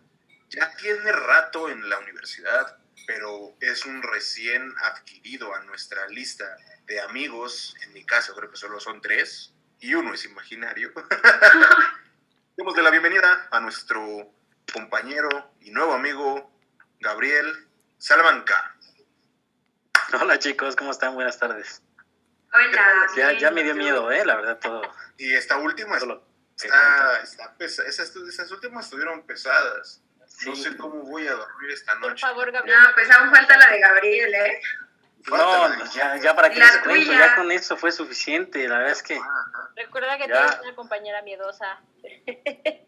ya 0.50 0.76
tiene 0.78 1.12
rato 1.12 1.70
en 1.70 1.88
la 1.88 2.00
universidad, 2.00 2.78
pero 3.06 3.56
es 3.60 3.86
un 3.86 4.02
recién 4.02 4.74
adquirido 4.82 5.54
a 5.54 5.60
nuestra 5.66 6.08
lista 6.08 6.58
de 6.86 7.02
amigos. 7.02 7.76
En 7.84 7.94
mi 7.94 8.06
caso, 8.06 8.36
creo 8.36 8.50
que 8.50 8.58
solo 8.58 8.80
son 8.80 9.02
tres 9.02 9.54
y 9.80 9.94
uno 9.94 10.14
es 10.14 10.26
imaginario. 10.26 10.92
Demos 12.58 12.76
de 12.76 12.82
la 12.84 12.90
bienvenida 12.92 13.48
a 13.52 13.60
nuestro 13.60 14.32
compañero 14.74 15.52
y 15.62 15.72
nuevo 15.72 15.94
amigo 15.94 16.52
Gabriel 17.00 17.68
Salamanca. 17.98 18.76
Hola 20.20 20.40
chicos, 20.40 20.76
¿cómo 20.76 20.92
están? 20.92 21.14
Buenas 21.16 21.38
tardes. 21.40 21.82
Hola. 22.54 23.08
Ya, 23.18 23.34
ya 23.34 23.52
me 23.52 23.64
dio 23.64 23.76
miedo, 23.76 24.12
¿eh? 24.12 24.26
La 24.26 24.36
verdad, 24.38 24.60
todo. 24.60 24.82
Y 25.18 25.34
esta 25.34 25.58
última 25.58 25.98
está, 25.98 27.20
está 27.22 27.58
pesa- 27.58 27.84
esas, 27.86 28.16
esas 28.16 28.50
últimas 28.52 28.86
estuvieron 28.86 29.26
pesadas. 29.26 30.02
No 30.46 30.56
sé 30.56 30.76
cómo 30.78 31.02
voy 31.04 31.28
a 31.28 31.34
dormir 31.34 31.72
esta 31.72 31.94
Por 32.00 32.10
noche. 32.12 32.22
favor, 32.22 32.52
Gabriel. 32.52 32.78
No, 32.82 32.90
pues 32.94 33.10
aún 33.12 33.30
falta 33.34 33.58
la 33.58 33.70
de 33.72 33.80
Gabriel, 33.80 34.34
¿eh? 34.34 34.62
No, 35.28 35.86
ya, 35.94 36.18
ya 36.18 36.36
para 36.36 36.50
la 36.50 36.56
les 36.56 36.78
cuento, 36.80 37.12
ya 37.14 37.36
con 37.36 37.52
eso 37.52 37.76
fue 37.78 37.92
suficiente. 37.92 38.68
La 38.68 38.78
verdad 38.78 38.94
es 38.94 39.02
que 39.04 39.16
Ajá. 39.16 39.70
Recuerda 39.76 40.18
que 40.18 40.28
Ya. 40.28 40.46
tienes 40.48 40.60
una 40.62 40.76
compañera 40.76 41.22
miedosa. 41.24 41.80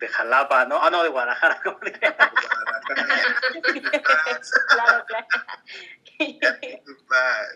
de 0.00 0.08
Jalapa, 0.08 0.64
¿no? 0.64 0.82
Ah, 0.82 0.88
no, 0.90 1.02
de 1.02 1.10
Guadalajara. 1.10 1.60
¿cómo 1.62 1.78
le- 1.82 1.92
Claro, 1.92 2.16
claro. 5.06 5.26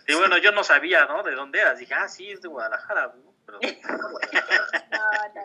Y 0.07 0.15
bueno, 0.15 0.37
yo 0.39 0.53
no 0.53 0.63
sabía, 0.65 1.07
¿no? 1.07 1.23
De 1.23 1.35
dónde 1.35 1.61
eras. 1.61 1.79
Dije, 1.79 1.95
ah, 1.95 2.07
sí, 2.09 2.31
es 2.31 2.43
de 2.43 2.49
Guadalajara. 2.49 3.13
¿no? 3.17 3.35
Pero, 3.47 3.59
No, 3.63 3.71
no, 3.71 3.75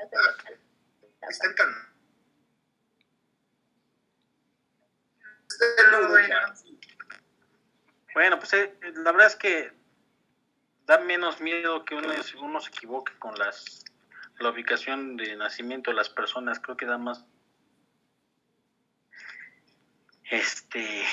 se 0.10 0.16
le 0.52 0.60
Está 1.30 1.48
en 1.48 1.54
Can- 1.54 1.88
Pero 5.78 6.10
bueno. 6.10 6.36
Bueno, 8.20 8.38
pues 8.38 8.52
eh, 8.54 8.74
la 8.96 9.12
verdad 9.14 9.28
es 9.28 9.36
que 9.38 9.72
da 10.86 10.98
menos 10.98 11.40
miedo 11.40 11.86
que 11.86 11.96
uno, 11.96 12.10
uno 12.42 12.60
se 12.60 12.68
equivoque 12.70 13.14
con 13.18 13.34
las 13.40 13.86
la 14.40 14.50
ubicación 14.50 15.16
de 15.16 15.38
nacimiento 15.38 15.92
de 15.92 15.96
las 15.96 16.10
personas. 16.10 16.60
Creo 16.60 16.76
que 16.76 16.86
da 16.86 16.98
más. 16.98 17.24
Este. 20.30 21.04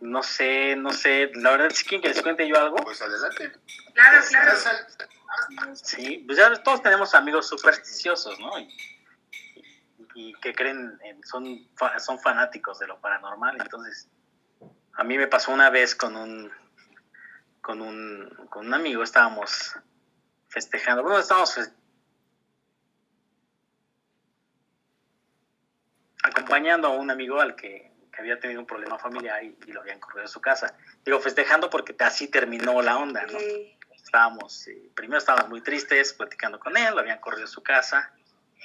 No 0.00 0.22
sé, 0.22 0.74
no 0.76 0.90
sé. 0.92 1.30
La 1.34 1.50
verdad, 1.52 1.70
si 1.70 1.84
quieren 1.84 2.02
que 2.02 2.08
les 2.08 2.22
cuente 2.22 2.48
yo 2.48 2.58
algo. 2.58 2.76
Pues 2.76 3.00
adelante. 3.02 3.52
Claro, 3.94 4.24
claro. 4.28 4.56
Sí, 5.74 6.24
pues 6.26 6.38
ya 6.38 6.52
todos 6.62 6.82
tenemos 6.82 7.14
amigos 7.14 7.48
supersticiosos, 7.48 8.38
¿no? 8.40 8.58
Y, 8.58 8.68
y 10.14 10.34
que 10.40 10.52
creen, 10.54 10.98
en- 11.04 11.22
son, 11.24 11.68
fa- 11.76 11.98
son 12.00 12.18
fanáticos 12.18 12.78
de 12.80 12.86
lo 12.88 13.00
paranormal. 13.00 13.56
Entonces, 13.60 14.08
a 15.00 15.04
mí 15.04 15.16
me 15.16 15.26
pasó 15.26 15.50
una 15.50 15.70
vez 15.70 15.94
con 15.94 16.14
un, 16.14 16.52
con 17.62 17.80
un, 17.80 18.28
con 18.50 18.66
un 18.66 18.74
amigo, 18.74 19.02
estábamos 19.02 19.74
festejando, 20.48 21.02
bueno, 21.02 21.18
estábamos 21.18 21.58
acompañando 26.22 26.88
a 26.88 26.90
un 26.90 27.10
amigo 27.10 27.40
al 27.40 27.56
que, 27.56 27.90
que 28.12 28.20
había 28.20 28.38
tenido 28.38 28.60
un 28.60 28.66
problema 28.66 28.98
familiar 28.98 29.42
y, 29.42 29.56
y 29.66 29.72
lo 29.72 29.80
habían 29.80 30.00
corrido 30.00 30.20
de 30.20 30.28
su 30.28 30.42
casa. 30.42 30.76
Digo, 31.02 31.18
festejando 31.18 31.70
porque 31.70 31.96
así 32.00 32.28
terminó 32.28 32.82
la 32.82 32.98
onda, 32.98 33.24
¿no? 33.24 33.38
Sí. 33.38 33.78
estábamos, 33.94 34.68
eh, 34.68 34.90
primero 34.94 35.16
estábamos 35.16 35.48
muy 35.48 35.62
tristes 35.62 36.12
platicando 36.12 36.60
con 36.60 36.76
él, 36.76 36.92
lo 36.92 37.00
habían 37.00 37.20
corrido 37.20 37.44
a 37.44 37.48
su 37.48 37.62
casa 37.62 38.12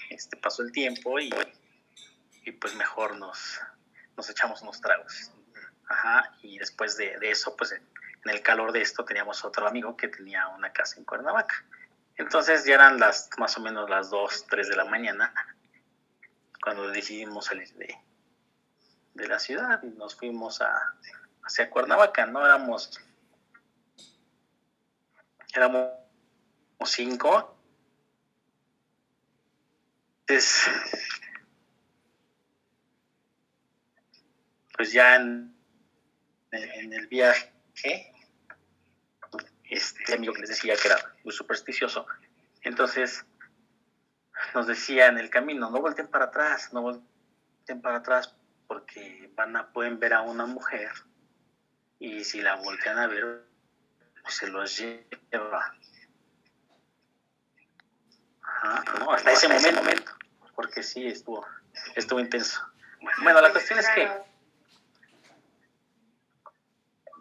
este, 0.09 0.35
pasó 0.35 0.63
el 0.63 0.73
tiempo 0.73 1.17
y, 1.17 1.33
y 2.43 2.51
pues 2.51 2.75
mejor 2.75 3.17
nos, 3.17 3.61
nos 4.17 4.29
echamos 4.29 4.61
unos 4.61 4.81
tragos. 4.81 5.31
Ajá, 5.87 6.35
y 6.41 6.57
después 6.57 6.97
de, 6.97 7.17
de 7.19 7.31
eso, 7.31 7.55
pues 7.55 7.71
en 7.71 7.81
el 8.25 8.41
calor 8.41 8.71
de 8.71 8.81
esto 8.81 9.05
teníamos 9.05 9.45
otro 9.45 9.67
amigo 9.67 9.95
que 9.95 10.07
tenía 10.07 10.47
una 10.47 10.73
casa 10.73 10.97
en 10.97 11.05
Cuernavaca. 11.05 11.63
Entonces 12.17 12.65
ya 12.65 12.75
eran 12.75 12.99
las 12.99 13.29
más 13.37 13.57
o 13.57 13.61
menos 13.61 13.89
las 13.89 14.09
2, 14.09 14.47
3 14.49 14.69
de 14.69 14.75
la 14.75 14.85
mañana 14.85 15.33
cuando 16.61 16.87
decidimos 16.89 17.45
salir 17.45 17.71
de, 17.75 17.95
de 19.13 19.27
la 19.27 19.37
ciudad 19.37 19.83
y 19.83 19.87
nos 19.87 20.15
fuimos 20.15 20.61
a, 20.61 20.95
hacia 21.43 21.69
Cuernavaca, 21.69 22.25
¿no? 22.25 22.43
Éramos, 22.43 22.99
éramos 25.53 25.91
cinco. 26.85 27.55
Entonces, 30.21 30.63
pues 34.75 34.91
ya 34.91 35.15
en, 35.17 35.54
en 36.55 36.93
el 36.93 37.07
viaje, 37.07 37.51
este 39.69 40.13
amigo 40.13 40.33
que 40.33 40.41
les 40.41 40.49
decía 40.49 40.75
que 40.75 40.87
era 40.87 40.97
muy 41.23 41.33
supersticioso, 41.33 42.05
entonces 42.61 43.25
nos 44.53 44.67
decía 44.67 45.07
en 45.07 45.17
el 45.17 45.29
camino, 45.29 45.69
no 45.69 45.81
volteen 45.81 46.07
para 46.07 46.25
atrás, 46.25 46.73
no 46.73 46.81
volteen 46.81 47.81
para 47.81 47.97
atrás 47.97 48.35
porque 48.67 49.31
van 49.35 49.55
a, 49.55 49.71
pueden 49.71 49.99
ver 49.99 50.13
a 50.13 50.21
una 50.21 50.45
mujer 50.45 50.91
y 51.99 52.23
si 52.23 52.41
la 52.41 52.55
voltean 52.55 52.97
a 52.97 53.07
ver, 53.07 53.43
pues 54.21 54.35
se 54.35 54.47
los 54.47 54.77
lleva. 54.77 55.75
Ajá, 58.41 58.83
hasta 59.11 59.31
ese 59.31 59.71
momento, 59.71 60.11
porque 60.55 60.83
sí 60.83 61.07
estuvo, 61.07 61.45
estuvo 61.95 62.19
intenso. 62.19 62.61
Bueno, 63.21 63.41
la 63.41 63.51
cuestión 63.51 63.79
es 63.79 63.87
que, 63.89 64.09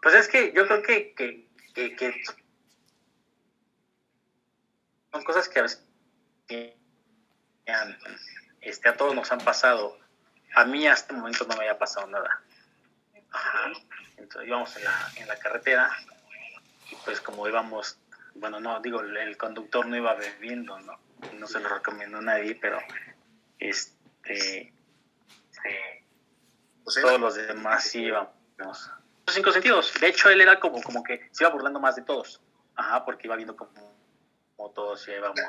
pues 0.04 0.14
es 0.16 0.28
que 0.28 0.52
yo 0.52 0.66
creo 0.66 0.82
que, 0.82 1.14
que, 1.14 1.96
que, 1.96 2.24
son 5.10 5.24
cosas 5.24 5.48
que 5.48 5.60
a 5.60 5.62
veces 5.62 5.82
este, 8.60 8.88
a 8.90 8.96
todos 8.98 9.14
nos 9.14 9.32
han 9.32 9.40
pasado. 9.40 9.98
A 10.54 10.66
mí 10.66 10.86
hasta 10.86 11.14
el 11.14 11.20
momento 11.20 11.46
no 11.46 11.56
me 11.56 11.62
había 11.62 11.78
pasado 11.78 12.06
nada. 12.06 12.42
Ajá. 13.30 13.72
Entonces 14.18 14.46
íbamos 14.46 14.76
en 14.76 14.84
la, 14.84 15.12
en 15.16 15.26
la 15.26 15.38
carretera 15.38 15.90
y 16.90 16.96
pues 16.96 17.22
como 17.22 17.48
íbamos, 17.48 17.98
bueno, 18.34 18.60
no, 18.60 18.80
digo, 18.80 19.00
el, 19.00 19.36
conductor 19.38 19.86
no 19.86 19.96
iba 19.96 20.12
bebiendo, 20.12 20.78
¿no? 20.80 21.00
No 21.32 21.46
se 21.46 21.60
lo 21.60 21.68
recomiendo 21.70 22.18
a 22.18 22.22
nadie, 22.22 22.56
pero 22.56 22.78
este, 23.58 24.70
todos 26.84 27.18
los 27.18 27.34
demás 27.36 27.84
sí 27.84 28.02
íbamos. 28.02 28.34
Cinco 29.34 29.50
sentidos. 29.50 29.92
De 30.00 30.06
hecho, 30.06 30.28
él 30.30 30.40
era 30.40 30.60
como, 30.60 30.80
como 30.80 31.02
que 31.02 31.28
se 31.32 31.42
iba 31.42 31.50
burlando 31.50 31.80
más 31.80 31.96
de 31.96 32.02
todos. 32.02 32.40
Ajá, 32.76 33.04
porque 33.04 33.26
iba 33.26 33.34
viendo 33.34 33.56
como, 33.56 33.72
como 34.56 34.70
todos 34.70 35.08
íbamos. 35.08 35.40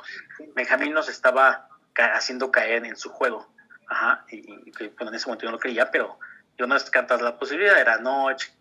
Benjamín 0.55 0.91
nos 0.93 1.07
estaba 1.07 1.69
haciendo 1.95 2.51
caer 2.51 2.83
en 2.83 2.95
su 2.95 3.09
juego. 3.09 3.47
Ajá, 3.87 4.25
y, 4.29 4.71
bueno, 4.71 5.09
en 5.09 5.15
ese 5.15 5.27
momento 5.27 5.43
yo 5.43 5.51
no 5.51 5.57
lo 5.57 5.59
creía, 5.59 5.91
pero 5.91 6.19
yo 6.57 6.65
no 6.65 6.73
descartas 6.73 7.21
la 7.21 7.37
posibilidad, 7.37 7.79
era 7.79 7.99
noche, 7.99 8.51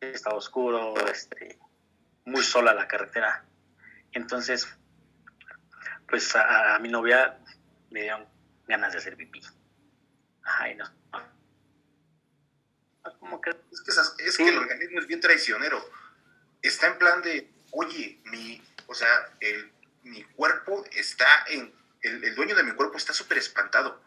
estaba 0.00 0.36
oscuro, 0.36 0.94
este, 1.06 1.58
muy 2.24 2.42
sola 2.42 2.72
la 2.72 2.88
carretera. 2.88 3.44
Entonces, 4.12 4.66
pues 6.08 6.34
a, 6.36 6.78
mi 6.80 6.88
novia 6.88 7.38
me 7.90 8.00
dieron 8.00 8.26
ganas 8.66 8.92
de 8.92 8.98
hacer 8.98 9.16
pipí. 9.16 9.42
Ay, 10.42 10.74
no. 10.76 10.86
Como 13.18 13.40
que... 13.40 13.50
Es, 13.50 13.80
que, 13.82 14.24
es 14.24 14.36
que 14.36 14.48
el 14.48 14.58
organismo 14.58 15.00
es 15.00 15.06
bien 15.06 15.20
traicionero. 15.20 15.82
Está 16.62 16.88
en 16.88 16.98
plan 16.98 17.22
de, 17.22 17.50
oye, 17.72 18.20
mi, 18.24 18.62
o 18.86 18.94
sea, 18.94 19.08
el, 19.40 19.72
mi 20.04 20.22
cuerpo 20.24 20.84
está 20.92 21.44
en, 21.48 21.72
el, 22.02 22.24
el 22.24 22.34
dueño 22.34 22.54
de 22.54 22.62
mi 22.62 22.72
cuerpo 22.72 22.96
está 22.96 23.12
súper 23.12 23.38
espantado 23.38 24.00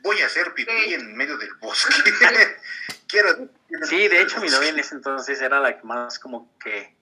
voy 0.00 0.20
a 0.22 0.26
hacer 0.26 0.54
pipí 0.54 0.94
en 0.94 1.16
medio 1.16 1.36
del 1.38 1.54
bosque. 1.54 1.94
Quiero. 3.08 3.48
Sí, 3.82 4.08
de 4.08 4.22
hecho, 4.22 4.40
mi 4.40 4.48
novia 4.48 4.70
en 4.70 4.78
ese 4.78 4.94
entonces 4.94 5.40
era 5.40 5.60
la 5.60 5.78
que 5.78 5.86
más 5.86 6.18
como 6.18 6.56
que 6.58 6.96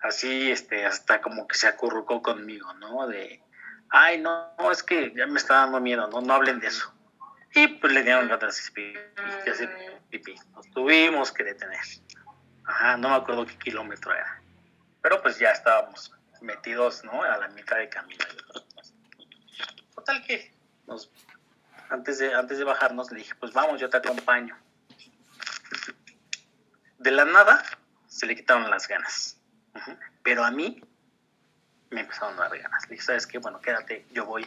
así, 0.00 0.50
este, 0.50 0.86
hasta 0.86 1.20
como 1.20 1.46
que 1.46 1.56
se 1.56 1.66
acurrucó 1.66 2.22
conmigo, 2.22 2.72
¿no? 2.74 3.06
De, 3.06 3.42
ay, 3.90 4.20
no, 4.20 4.54
es 4.70 4.82
que 4.82 5.12
ya 5.14 5.26
me 5.26 5.38
está 5.38 5.54
dando 5.54 5.80
miedo, 5.80 6.08
no, 6.08 6.20
no 6.20 6.34
hablen 6.34 6.60
de 6.60 6.68
eso. 6.68 6.92
Y 7.54 7.66
pues 7.66 7.92
le 7.92 8.02
dieron 8.02 8.28
ganas 8.28 8.72
de 8.74 9.50
hacer 9.50 9.89
pipí. 10.10 10.34
Nos 10.54 10.68
tuvimos 10.70 11.32
que 11.32 11.44
detener. 11.44 11.80
Ajá, 12.64 12.96
no 12.96 13.08
me 13.10 13.14
acuerdo 13.16 13.46
qué 13.46 13.56
kilómetro 13.58 14.12
era. 14.12 14.42
Pero 15.02 15.22
pues 15.22 15.38
ya 15.38 15.50
estábamos 15.50 16.12
metidos, 16.40 17.04
¿no? 17.04 17.22
A 17.22 17.38
la 17.38 17.48
mitad 17.48 17.76
de 17.76 17.88
camino. 17.88 18.24
Total 19.94 20.22
que 20.24 20.52
nos 20.86 21.10
antes 21.90 22.18
de, 22.18 22.32
antes 22.32 22.58
de 22.58 22.64
bajarnos, 22.64 23.10
le 23.10 23.18
dije, 23.18 23.34
pues 23.34 23.52
vamos, 23.52 23.80
yo 23.80 23.90
te 23.90 23.96
acompaño. 23.96 24.56
De 26.98 27.10
la 27.10 27.24
nada, 27.24 27.64
se 28.06 28.26
le 28.26 28.36
quitaron 28.36 28.70
las 28.70 28.86
ganas. 28.86 29.40
Pero 30.22 30.44
a 30.44 30.52
mí, 30.52 30.80
me 31.90 32.02
empezaron 32.02 32.34
a 32.34 32.48
dar 32.48 32.58
ganas. 32.58 32.84
Le 32.84 32.94
dije, 32.94 33.04
¿sabes 33.04 33.26
qué? 33.26 33.38
Bueno, 33.38 33.60
quédate, 33.60 34.06
yo 34.12 34.24
voy. 34.24 34.46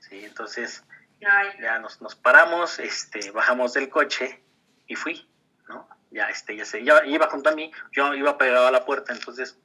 Sí, 0.00 0.24
entonces, 0.24 0.84
ya 1.18 1.78
nos, 1.78 2.02
nos 2.02 2.14
paramos, 2.14 2.78
este, 2.78 3.30
bajamos 3.30 3.72
del 3.72 3.88
coche 3.88 4.42
y 4.86 4.94
fui, 4.94 5.28
¿no? 5.68 5.88
Ya, 6.10 6.28
este, 6.28 6.56
ya 6.56 6.64
sé, 6.64 6.84
ya 6.84 7.04
iba 7.04 7.28
junto 7.28 7.50
a 7.50 7.54
mí, 7.54 7.72
yo 7.92 8.14
iba 8.14 8.38
pegado 8.38 8.66
a 8.66 8.70
la 8.70 8.84
puerta, 8.84 9.12
entonces 9.12 9.58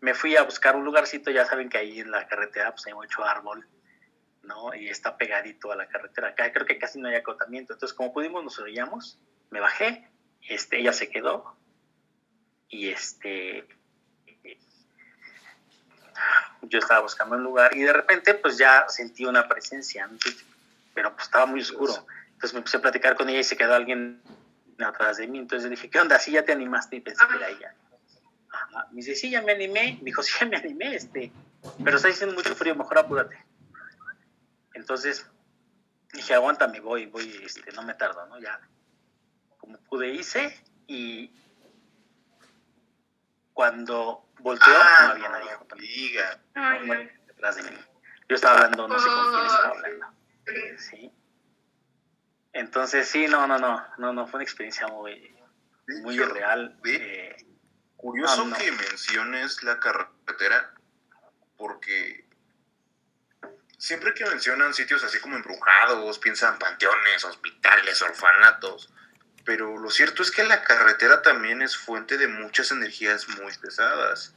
me 0.00 0.14
fui 0.14 0.36
a 0.36 0.42
buscar 0.42 0.74
un 0.74 0.84
lugarcito, 0.84 1.30
ya 1.30 1.46
saben 1.46 1.68
que 1.68 1.78
ahí 1.78 2.00
en 2.00 2.10
la 2.10 2.26
carretera 2.26 2.72
pues 2.72 2.86
hay 2.86 2.94
mucho 2.94 3.24
árbol, 3.24 3.66
¿no? 4.42 4.74
Y 4.74 4.88
está 4.88 5.16
pegadito 5.16 5.70
a 5.70 5.76
la 5.76 5.86
carretera. 5.86 6.28
Acá 6.28 6.52
creo 6.52 6.66
que 6.66 6.76
casi 6.76 6.98
no 6.98 7.08
hay 7.08 7.14
acotamiento. 7.14 7.72
Entonces, 7.72 7.96
como 7.96 8.12
pudimos, 8.12 8.42
nos 8.42 8.58
orillamos, 8.58 9.20
me 9.50 9.60
bajé, 9.60 10.10
este, 10.48 10.80
ella 10.80 10.92
se 10.92 11.08
quedó 11.08 11.56
y 12.68 12.88
este 12.88 13.68
yo 16.62 16.78
estaba 16.78 17.00
buscando 17.00 17.36
un 17.36 17.42
lugar 17.42 17.76
y 17.76 17.82
de 17.82 17.92
repente 17.92 18.34
pues 18.34 18.56
ya 18.56 18.86
sentí 18.88 19.24
una 19.24 19.48
presencia, 19.48 20.08
pero 20.94 21.12
pues 21.12 21.26
estaba 21.26 21.46
muy 21.46 21.60
oscuro. 21.60 22.06
Entonces 22.42 22.54
me 22.56 22.62
puse 22.62 22.76
a 22.76 22.80
platicar 22.80 23.14
con 23.14 23.28
ella 23.28 23.38
y 23.38 23.44
se 23.44 23.56
quedó 23.56 23.72
alguien 23.72 24.20
atrás 24.84 25.18
de 25.18 25.28
mí. 25.28 25.38
Entonces 25.38 25.70
dije, 25.70 25.88
¿qué 25.88 26.00
onda? 26.00 26.18
¿Sí 26.18 26.32
ya 26.32 26.44
te 26.44 26.50
animaste? 26.50 26.96
Y 26.96 27.00
pensé 27.00 27.24
que 27.28 27.36
era 27.36 27.48
ella. 27.48 27.74
Me 28.90 28.96
dice, 28.96 29.14
sí, 29.14 29.30
ya 29.30 29.42
me 29.42 29.52
animé. 29.52 29.98
Me 30.00 30.06
dijo, 30.06 30.22
sí, 30.24 30.32
ya 30.40 30.46
me 30.46 30.56
animé, 30.56 30.96
este, 30.96 31.30
pero 31.84 31.98
está 31.98 32.08
diciendo 32.08 32.34
mucho 32.34 32.56
frío, 32.56 32.74
mejor 32.74 32.98
apúrate. 32.98 33.46
Entonces 34.74 35.24
dije, 36.12 36.34
aguántame, 36.34 36.80
voy, 36.80 37.06
voy, 37.06 37.42
este, 37.44 37.70
no 37.74 37.84
me 37.84 37.94
tardo, 37.94 38.26
¿no? 38.26 38.40
Ya, 38.40 38.60
como 39.58 39.78
pude, 39.78 40.08
hice 40.08 40.60
y 40.88 41.30
cuando 43.52 44.26
volteó 44.40 44.66
ah, 44.68 45.04
no 45.06 45.12
había 45.12 45.28
nadie 45.28 45.50
detrás 47.28 47.54
de 47.54 47.62
mí. 47.62 47.76
Yo 48.28 48.34
estaba 48.34 48.56
hablando, 48.56 48.88
no 48.88 48.98
sé 48.98 49.06
con 49.06 49.32
quién 49.32 49.46
estaba 49.46 49.68
hablando. 49.68 50.06
Sí. 50.78 51.12
Entonces, 52.52 53.08
sí, 53.08 53.26
no, 53.26 53.46
no, 53.46 53.58
no, 53.58 53.86
no, 53.98 54.12
no, 54.12 54.26
fue 54.26 54.38
una 54.38 54.44
experiencia 54.44 54.86
muy, 54.88 55.34
muy 56.02 56.18
real. 56.18 56.78
Eh, 56.84 57.36
curioso 57.96 58.50
que 58.58 58.72
menciones 58.72 59.62
la 59.62 59.80
carretera, 59.80 60.74
porque 61.56 62.26
siempre 63.78 64.14
que 64.14 64.24
mencionan 64.26 64.74
sitios 64.74 65.02
así 65.02 65.18
como 65.18 65.36
embrujados, 65.36 66.18
piensan 66.18 66.58
panteones, 66.58 67.24
hospitales, 67.24 68.00
orfanatos. 68.02 68.92
Pero 69.44 69.76
lo 69.76 69.90
cierto 69.90 70.22
es 70.22 70.30
que 70.30 70.44
la 70.44 70.62
carretera 70.62 71.22
también 71.22 71.62
es 71.62 71.76
fuente 71.76 72.16
de 72.16 72.28
muchas 72.28 72.70
energías 72.70 73.28
muy 73.28 73.52
pesadas. 73.58 74.34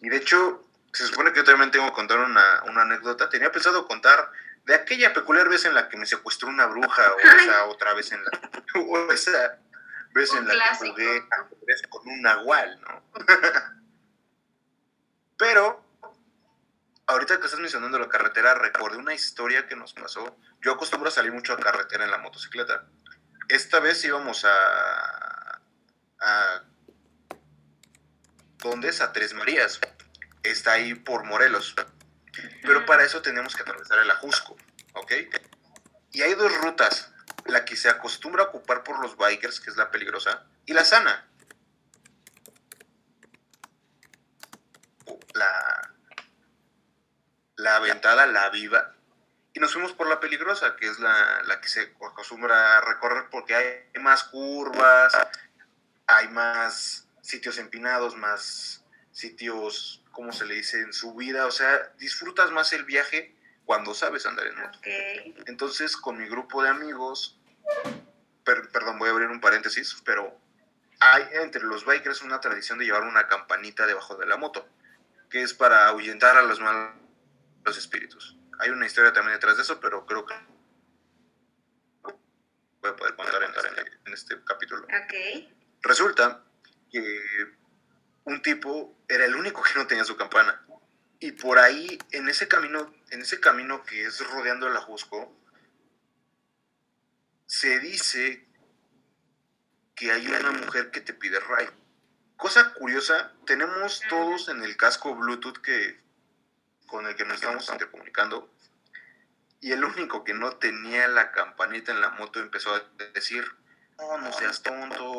Y 0.00 0.08
de 0.08 0.16
hecho, 0.16 0.64
se 0.92 1.06
supone 1.06 1.32
que 1.32 1.38
yo 1.38 1.44
también 1.44 1.70
tengo 1.70 1.86
que 1.86 1.92
contar 1.92 2.20
una, 2.20 2.60
anécdota. 2.60 3.28
Tenía 3.28 3.50
pensado 3.50 3.86
contar 3.88 4.30
de 4.68 4.74
aquella 4.74 5.14
peculiar 5.14 5.48
vez 5.48 5.64
en 5.64 5.72
la 5.72 5.88
que 5.88 5.96
me 5.96 6.04
secuestró 6.04 6.50
una 6.50 6.66
bruja, 6.66 7.14
o 7.14 7.18
esa 7.18 7.64
otra 7.64 7.94
vez 7.94 8.12
en 8.12 8.22
la, 8.22 8.30
o 8.86 9.10
esa 9.10 9.58
vez 10.12 10.34
en 10.34 10.46
la 10.46 10.54
que 10.78 10.90
jugué 10.90 11.26
con 11.88 12.06
un 12.06 12.20
nahual, 12.20 12.78
¿no? 12.82 13.02
Pero 15.38 15.82
ahorita 17.06 17.38
que 17.38 17.46
estás 17.46 17.60
mencionando 17.60 17.98
la 17.98 18.10
carretera, 18.10 18.54
recordé 18.56 18.98
una 18.98 19.14
historia 19.14 19.66
que 19.66 19.74
nos 19.74 19.94
pasó. 19.94 20.36
Yo 20.60 20.72
acostumbro 20.72 21.08
a 21.08 21.12
salir 21.12 21.32
mucho 21.32 21.54
a 21.54 21.58
carretera 21.58 22.04
en 22.04 22.10
la 22.10 22.18
motocicleta. 22.18 22.84
Esta 23.48 23.80
vez 23.80 24.04
íbamos 24.04 24.44
a. 24.44 25.62
a 26.20 26.62
¿Dónde 28.58 28.90
es? 28.90 29.00
A 29.00 29.14
Tres 29.14 29.32
Marías. 29.32 29.80
Está 30.42 30.72
ahí 30.72 30.94
por 30.94 31.24
Morelos. 31.24 31.74
Pero 32.62 32.86
para 32.86 33.04
eso 33.04 33.22
tenemos 33.22 33.54
que 33.54 33.62
atravesar 33.62 33.98
el 33.98 34.10
Ajusco, 34.10 34.56
¿ok? 34.94 35.12
Y 36.12 36.22
hay 36.22 36.34
dos 36.34 36.56
rutas, 36.58 37.12
la 37.46 37.64
que 37.64 37.76
se 37.76 37.88
acostumbra 37.88 38.44
a 38.44 38.46
ocupar 38.46 38.84
por 38.84 39.00
los 39.00 39.16
bikers, 39.16 39.60
que 39.60 39.70
es 39.70 39.76
la 39.76 39.90
peligrosa, 39.90 40.44
y 40.66 40.72
la 40.72 40.84
sana. 40.84 41.26
La, 45.34 45.94
la 47.56 47.76
aventada, 47.76 48.26
la 48.26 48.48
viva, 48.50 48.94
y 49.58 49.60
nos 49.60 49.72
fuimos 49.72 49.92
por 49.92 50.08
la 50.08 50.20
peligrosa, 50.20 50.76
que 50.76 50.86
es 50.88 51.00
la, 51.00 51.42
la 51.42 51.60
que 51.60 51.68
se 51.68 51.92
acostumbra 52.00 52.78
a 52.78 52.80
recorrer 52.80 53.28
porque 53.28 53.56
hay 53.56 54.00
más 54.00 54.22
curvas, 54.22 55.12
hay 56.06 56.28
más 56.28 57.08
sitios 57.22 57.58
empinados, 57.58 58.16
más 58.16 58.84
sitios, 59.10 60.04
¿cómo 60.18 60.32
se 60.32 60.46
le 60.46 60.54
dice? 60.54 60.80
En 60.80 60.92
subida, 60.92 61.46
o 61.46 61.52
sea, 61.52 61.92
disfrutas 61.96 62.50
más 62.50 62.72
el 62.72 62.84
viaje 62.84 63.36
cuando 63.64 63.94
sabes 63.94 64.26
andar 64.26 64.48
en 64.48 64.58
moto. 64.58 64.76
Entonces, 65.46 65.96
con 65.96 66.18
mi 66.18 66.26
grupo 66.28 66.60
de 66.60 66.70
amigos, 66.70 67.38
per- 68.42 68.68
perdón, 68.70 68.98
voy 68.98 69.10
a 69.10 69.12
abrir 69.12 69.28
un 69.28 69.40
paréntesis, 69.40 69.96
pero 70.04 70.36
hay 70.98 71.22
entre 71.34 71.62
los 71.62 71.86
bikers 71.86 72.22
una 72.22 72.40
tradición 72.40 72.80
de 72.80 72.84
llevar 72.86 73.04
una 73.04 73.28
campanita 73.28 73.86
debajo 73.86 74.16
de 74.16 74.26
la 74.26 74.36
moto, 74.36 74.68
que 75.30 75.40
es 75.42 75.54
para 75.54 75.86
ahuyentar 75.86 76.36
a 76.36 76.42
los 76.42 76.58
malos 76.58 76.96
espíritus. 77.78 78.36
Hay 78.58 78.70
una 78.70 78.86
historia 78.86 79.12
también 79.12 79.34
detrás 79.34 79.54
de 79.56 79.62
eso, 79.62 79.78
pero 79.78 80.04
creo 80.04 80.26
que 80.26 80.34
voy 82.02 82.90
a 82.90 82.96
poder 82.96 83.14
contar 83.14 83.40
en, 83.44 83.50
en- 83.50 83.98
en 84.06 84.12
este 84.12 84.42
capítulo. 84.44 84.82
Ok. 84.82 85.48
Resulta 85.82 86.42
que 86.90 87.20
un 88.28 88.42
tipo 88.42 88.94
era 89.08 89.24
el 89.24 89.34
único 89.34 89.62
que 89.62 89.74
no 89.74 89.86
tenía 89.86 90.04
su 90.04 90.16
campana. 90.16 90.62
Y 91.18 91.32
por 91.32 91.58
ahí, 91.58 91.98
en 92.12 92.28
ese 92.28 92.46
camino, 92.46 92.94
en 93.10 93.22
ese 93.22 93.40
camino 93.40 93.82
que 93.84 94.04
es 94.04 94.20
rodeando 94.30 94.68
el 94.68 94.76
Ajusco, 94.76 95.34
se 97.46 97.80
dice 97.80 98.46
que 99.94 100.12
hay 100.12 100.28
una 100.28 100.52
mujer 100.52 100.90
que 100.90 101.00
te 101.00 101.14
pide 101.14 101.40
ride. 101.40 101.72
Cosa 102.36 102.74
curiosa, 102.74 103.32
tenemos 103.46 104.02
todos 104.10 104.50
en 104.50 104.62
el 104.62 104.76
casco 104.76 105.14
Bluetooth 105.14 105.58
que 105.58 105.98
con 106.86 107.06
el 107.06 107.16
que 107.16 107.24
nos 107.24 107.36
estamos 107.36 107.68
intercomunicando. 107.70 108.52
Y 109.60 109.72
el 109.72 109.82
único 109.82 110.22
que 110.22 110.34
no 110.34 110.56
tenía 110.56 111.08
la 111.08 111.32
campanita 111.32 111.92
en 111.92 112.02
la 112.02 112.10
moto 112.10 112.40
empezó 112.40 112.74
a 112.74 112.82
decir, 113.14 113.44
no, 113.98 114.18
no 114.18 114.32
seas 114.32 114.62
tonto, 114.62 115.18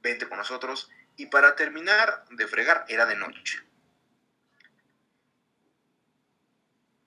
vente 0.00 0.28
con 0.28 0.38
nosotros. 0.38 0.88
Y 1.16 1.26
para 1.26 1.56
terminar 1.56 2.24
de 2.30 2.46
fregar, 2.46 2.84
era 2.88 3.06
de 3.06 3.16
noche. 3.16 3.62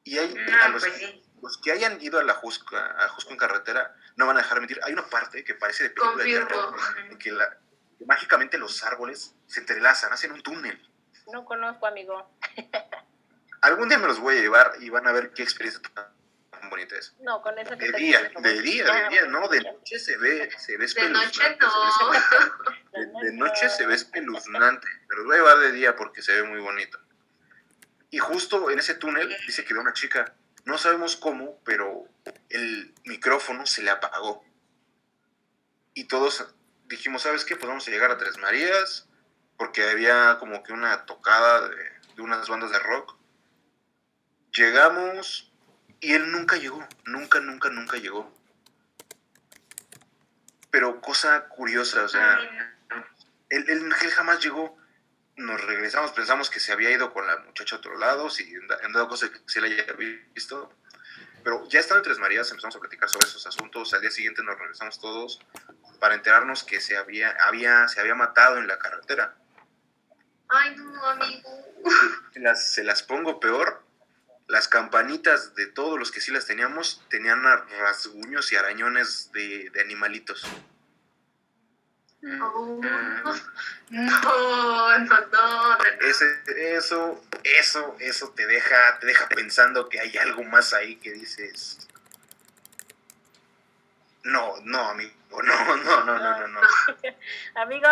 Y 0.04 0.18
hay, 0.18 0.34
a 0.36 0.68
No, 0.68 0.74
los, 0.74 0.84
pues 0.84 0.96
sí. 0.98 1.24
los 1.42 1.58
que 1.62 1.72
hayan 1.72 2.02
ido 2.02 2.20
a 2.20 2.24
la 2.24 2.34
Jusco, 2.34 2.76
a 2.76 3.08
Jusco 3.10 3.32
en 3.32 3.38
carretera, 3.38 3.96
no 4.16 4.26
van 4.26 4.38
a 4.38 4.42
dejar 4.42 4.56
de 4.56 4.62
mentir. 4.62 4.80
Hay 4.84 4.94
una 4.94 5.08
parte 5.08 5.44
que 5.44 5.54
parece 5.56 5.84
de 5.84 5.90
película 5.92 6.24
de 6.24 6.34
terror, 6.34 6.76
en 7.10 7.18
que, 7.20 7.32
la- 7.32 7.58
que 7.98 8.06
mágicamente 8.06 8.58
los 8.58 8.84
árboles 8.84 9.36
se 9.48 9.60
entrelazan, 9.60 10.12
hacen 10.12 10.32
un 10.32 10.42
túnel. 10.42 10.90
No 11.32 11.46
conozco, 11.46 11.86
amigo. 11.86 12.36
Algún 13.62 13.90
día 13.90 13.98
me 14.00 14.08
los 14.08 14.20
voy 14.20 14.38
a 14.38 14.42
llevar 14.42 14.74
y 14.80 14.90
van 14.90 15.06
a 15.06 15.12
ver 15.12 15.32
qué 15.34 15.44
experiencia 15.44 15.82
tan 16.60 16.70
bonita 16.70 16.96
es. 16.96 17.16
No, 17.20 17.42
con 17.42 17.58
eso 17.58 17.78
que 17.78 17.92
De 17.92 17.98
día, 17.98 18.32
de 18.40 18.62
día, 18.62 18.86
de 18.86 19.10
día, 19.10 19.26
no, 19.28 19.48
de 19.48 19.62
noche 19.62 20.00
se 20.00 20.18
ve, 20.18 20.50
se 20.58 20.78
ve 20.78 20.88
De 20.88 21.10
noche 21.10 21.42
espeluznante, 21.48 21.66
se 21.98 22.06
ve 22.12 22.20
no. 22.94 23.20
De, 23.22 23.26
de 23.26 23.38
noche 23.38 23.70
se 23.70 23.86
ve 23.86 23.96
espeluznante, 23.96 24.88
pero 25.08 25.24
voy 25.24 25.36
a 25.36 25.38
llevar 25.38 25.60
de 25.60 25.72
día 25.72 25.96
porque 25.96 26.22
se 26.22 26.34
ve 26.34 26.44
muy 26.44 26.60
bonito. 26.60 27.00
Y 28.12 28.18
justo 28.18 28.70
en 28.72 28.80
ese 28.80 28.96
túnel 28.96 29.36
dice 29.46 29.64
que 29.64 29.74
ve 29.74 29.80
una 29.80 29.94
chica, 29.94 30.34
no 30.66 30.78
sabemos 30.78 31.16
cómo, 31.16 31.60
pero 31.64 32.06
el 32.50 32.94
micrófono 33.06 33.66
se 33.66 33.84
le 33.84 33.92
apagó. 33.92 34.44
Y 35.94 36.06
todos 36.06 36.54
dijimos, 36.86 37.22
¿sabes 37.22 37.46
qué? 37.46 37.56
Pues 37.56 37.68
vamos 37.68 37.88
a 37.88 37.92
llegar 37.92 38.12
a 38.12 38.18
Tres 38.18 38.38
Marías, 38.38 39.08
porque 39.58 39.88
había 39.90 40.38
como 40.40 40.64
que 40.64 40.74
una 40.74 41.06
tocada 41.06 41.68
de, 41.70 41.76
de 42.16 42.22
unas 42.22 42.50
bandas 42.50 42.72
de 42.72 42.80
rock. 42.80 43.16
Llegamos 44.54 45.49
y 46.02 46.14
él 46.14 46.32
nunca 46.32 46.58
llegó, 46.58 46.88
nunca, 47.06 47.40
nunca, 47.40 47.70
nunca 47.70 47.98
llegó. 47.98 48.34
Pero 50.72 51.02
cosa 51.02 51.48
curiosa, 51.50 52.04
o 52.04 52.08
sea... 52.10 52.40
Él, 53.50 53.66
él- 53.68 53.94
él 54.02 54.12
jamás 54.12 54.40
llegó. 54.40 54.78
Nos 55.36 55.60
regresamos, 55.64 56.12
pensamos 56.12 56.50
que 56.50 56.60
se 56.60 56.72
había 56.74 56.92
ido 56.92 57.14
con 57.14 57.26
la 57.26 57.38
muchacha 57.38 57.76
a 57.76 57.80
otro 57.80 57.98
lado, 57.98 58.30
si 58.30 58.44
en 58.54 58.68
dado 58.94 59.08
cosa 59.08 59.32
que 59.32 59.40
se 59.48 59.62
la 59.62 59.68
haya 59.68 59.86
visto. 60.34 60.72
Pero 61.44 61.66
ya 61.70 61.80
estando 61.80 62.00
en 62.00 62.04
Tres 62.04 62.20
Marías 62.20 62.50
empezamos 62.52 62.76
a 62.76 62.80
platicar 62.80 63.10
sobre 63.10 63.26
esos 63.28 63.48
asuntos. 63.48 63.94
Al 63.94 64.02
día 64.02 64.12
siguiente 64.12 64.44
nos 64.44 64.60
regresamos 64.60 65.00
todos 65.00 65.40
para 66.00 66.16
enterarnos 66.16 66.64
que 66.66 66.82
se 66.82 66.98
había, 66.98 67.32
había, 67.42 67.88
se 67.88 68.02
había 68.02 68.16
matado 68.16 68.58
en 68.58 68.68
la 68.68 68.78
carretera. 68.78 69.36
Ay, 70.50 70.76
no, 70.76 71.04
amigo. 71.06 71.50
Las, 72.36 72.74
se 72.74 72.84
las 72.84 73.02
pongo 73.04 73.40
peor. 73.40 73.84
Las 74.50 74.68
campanitas 74.68 75.56
de 75.56 75.68
todos 75.68 75.98
los 75.98 76.12
que 76.12 76.22
sí 76.22 76.32
las 76.32 76.46
teníamos 76.46 77.02
tenían 77.10 77.42
rasguños 77.44 78.52
y 78.52 78.58
arañones 78.58 79.32
de, 79.32 79.70
de 79.70 79.82
animalitos. 79.82 80.46
No, 82.22 82.80
no, 83.90 85.00
no, 85.00 85.28
no. 85.32 85.78
Ese, 86.02 86.26
eso, 86.76 87.24
eso, 87.44 87.96
eso 88.00 88.30
te 88.36 88.46
deja, 88.46 89.00
te 89.00 89.08
deja 89.08 89.28
pensando 89.30 89.88
que 89.88 90.00
hay 90.00 90.18
algo 90.18 90.44
más 90.44 90.74
ahí 90.74 90.98
que 90.98 91.12
dices. 91.14 91.88
No, 94.24 94.56
no, 94.64 94.90
amigo, 94.90 95.14
no, 95.32 95.78
no, 95.78 96.04
no, 96.04 96.20
no, 96.20 96.40
no, 96.40 96.48
no. 96.48 96.60
Amigo, 97.56 97.88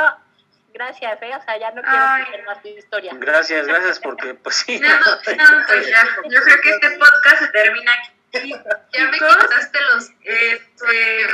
gracias, 0.74 1.22
¿eh? 1.22 1.32
O 1.36 1.44
sea, 1.44 1.58
ya 1.58 1.72
no 1.72 1.82
quiero 1.82 2.18
escuchar 2.18 2.46
más 2.46 2.62
tu 2.62 2.68
historia. 2.70 3.12
Gracias, 3.16 3.68
gracias, 3.68 4.00
porque 4.00 4.34
pues 4.36 4.56
sí. 4.56 4.80
No, 4.80 4.90
no, 4.90 4.96
no, 5.00 5.66
pues 5.68 5.88
ya. 5.88 6.08
Yo 6.30 6.42
creo 6.42 6.62
que 6.62 6.70
este 6.70 6.90
podcast 6.98 7.40
se 7.40 7.48
termina 7.50 7.94
aquí. 7.94 8.52
Ya 8.94 9.06
me 9.06 9.18
Chicos, 9.18 9.38
quitaste 9.38 9.80
los. 9.94 10.12
Este, 10.24 11.28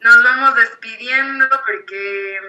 nos 0.00 0.24
vamos 0.24 0.56
despidiendo 0.56 1.48
porque, 1.64 2.40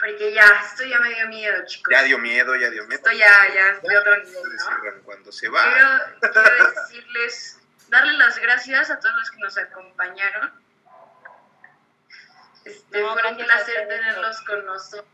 porque 0.00 0.32
ya, 0.32 0.62
esto 0.66 0.84
ya 0.84 0.98
me 0.98 1.14
dio 1.14 1.28
miedo, 1.28 1.64
chicos. 1.66 1.92
Ya 1.92 2.02
dio 2.02 2.18
miedo, 2.18 2.56
ya 2.56 2.70
dio 2.70 2.84
miedo. 2.84 2.96
Esto 2.96 3.12
ya, 3.12 3.54
ya 3.54 3.68
es 3.68 3.82
de 3.82 3.98
otro 3.98 4.16
nivel, 4.16 4.42
¿no? 4.56 5.02
Cuando 5.04 5.30
se 5.30 5.48
va, 5.48 5.62
Quiero, 5.72 6.32
quiero 6.32 6.70
decirles, 6.70 7.60
darle 7.88 8.14
las 8.14 8.38
gracias 8.38 8.90
a 8.90 8.98
todos 8.98 9.14
los 9.16 9.30
que 9.30 9.38
nos 9.38 9.58
acompañaron. 9.58 10.63
Este, 12.64 13.00
No, 13.00 13.12
fue 13.12 13.30
un 13.30 13.36
placer 13.36 13.88
tenerlos 13.88 14.40
con 14.42 14.64
nosotros. 14.66 15.06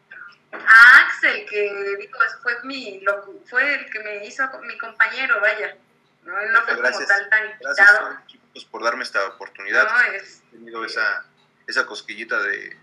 A 0.53 0.99
Axel, 1.07 1.47
que 1.49 1.97
digo, 1.99 2.19
fue 2.43 2.57
mi 2.65 3.01
locu- 3.03 3.41
fue 3.49 3.75
el 3.75 3.91
que 3.91 4.01
me 4.01 4.27
hizo 4.27 4.43
mi 4.63 4.77
compañero, 4.79 5.41
vaya. 5.41 5.77
No, 6.25 6.39
Él 6.41 6.53
no 6.53 6.59
fue 6.63 6.75
como 6.75 6.83
Gracias. 6.89 7.09
tal 7.09 7.29
tan 7.31 7.43
gracias 7.61 7.89
invitado. 7.89 8.19
chicos 8.27 8.65
por 8.67 8.83
darme 8.85 9.05
esta 9.05 9.25
oportunidad. 9.27 9.85
No, 9.91 10.13
es, 10.13 10.43
He 10.49 10.57
tenido 10.57 10.85
esa, 10.85 11.25
esa 11.67 11.87
cosquillita 11.87 12.41
de, 12.43 12.77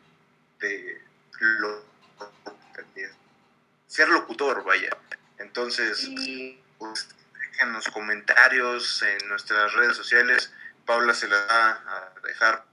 de, 0.60 1.02
lo- 1.40 1.84
de 2.96 3.12
ser 3.88 4.10
locutor, 4.10 4.64
vaya. 4.64 4.90
Entonces, 5.38 6.04
y 6.08 6.60
pues, 6.80 7.10
dejen 7.52 7.74
los 7.74 7.88
comentarios 7.90 9.02
en 9.04 9.28
nuestras 9.28 9.74
redes 9.74 9.96
sociales. 9.98 10.52
Paula 10.86 11.14
se 11.14 11.28
las 11.28 11.48
va 11.50 11.72
a 11.72 12.14
dejar 12.24 12.64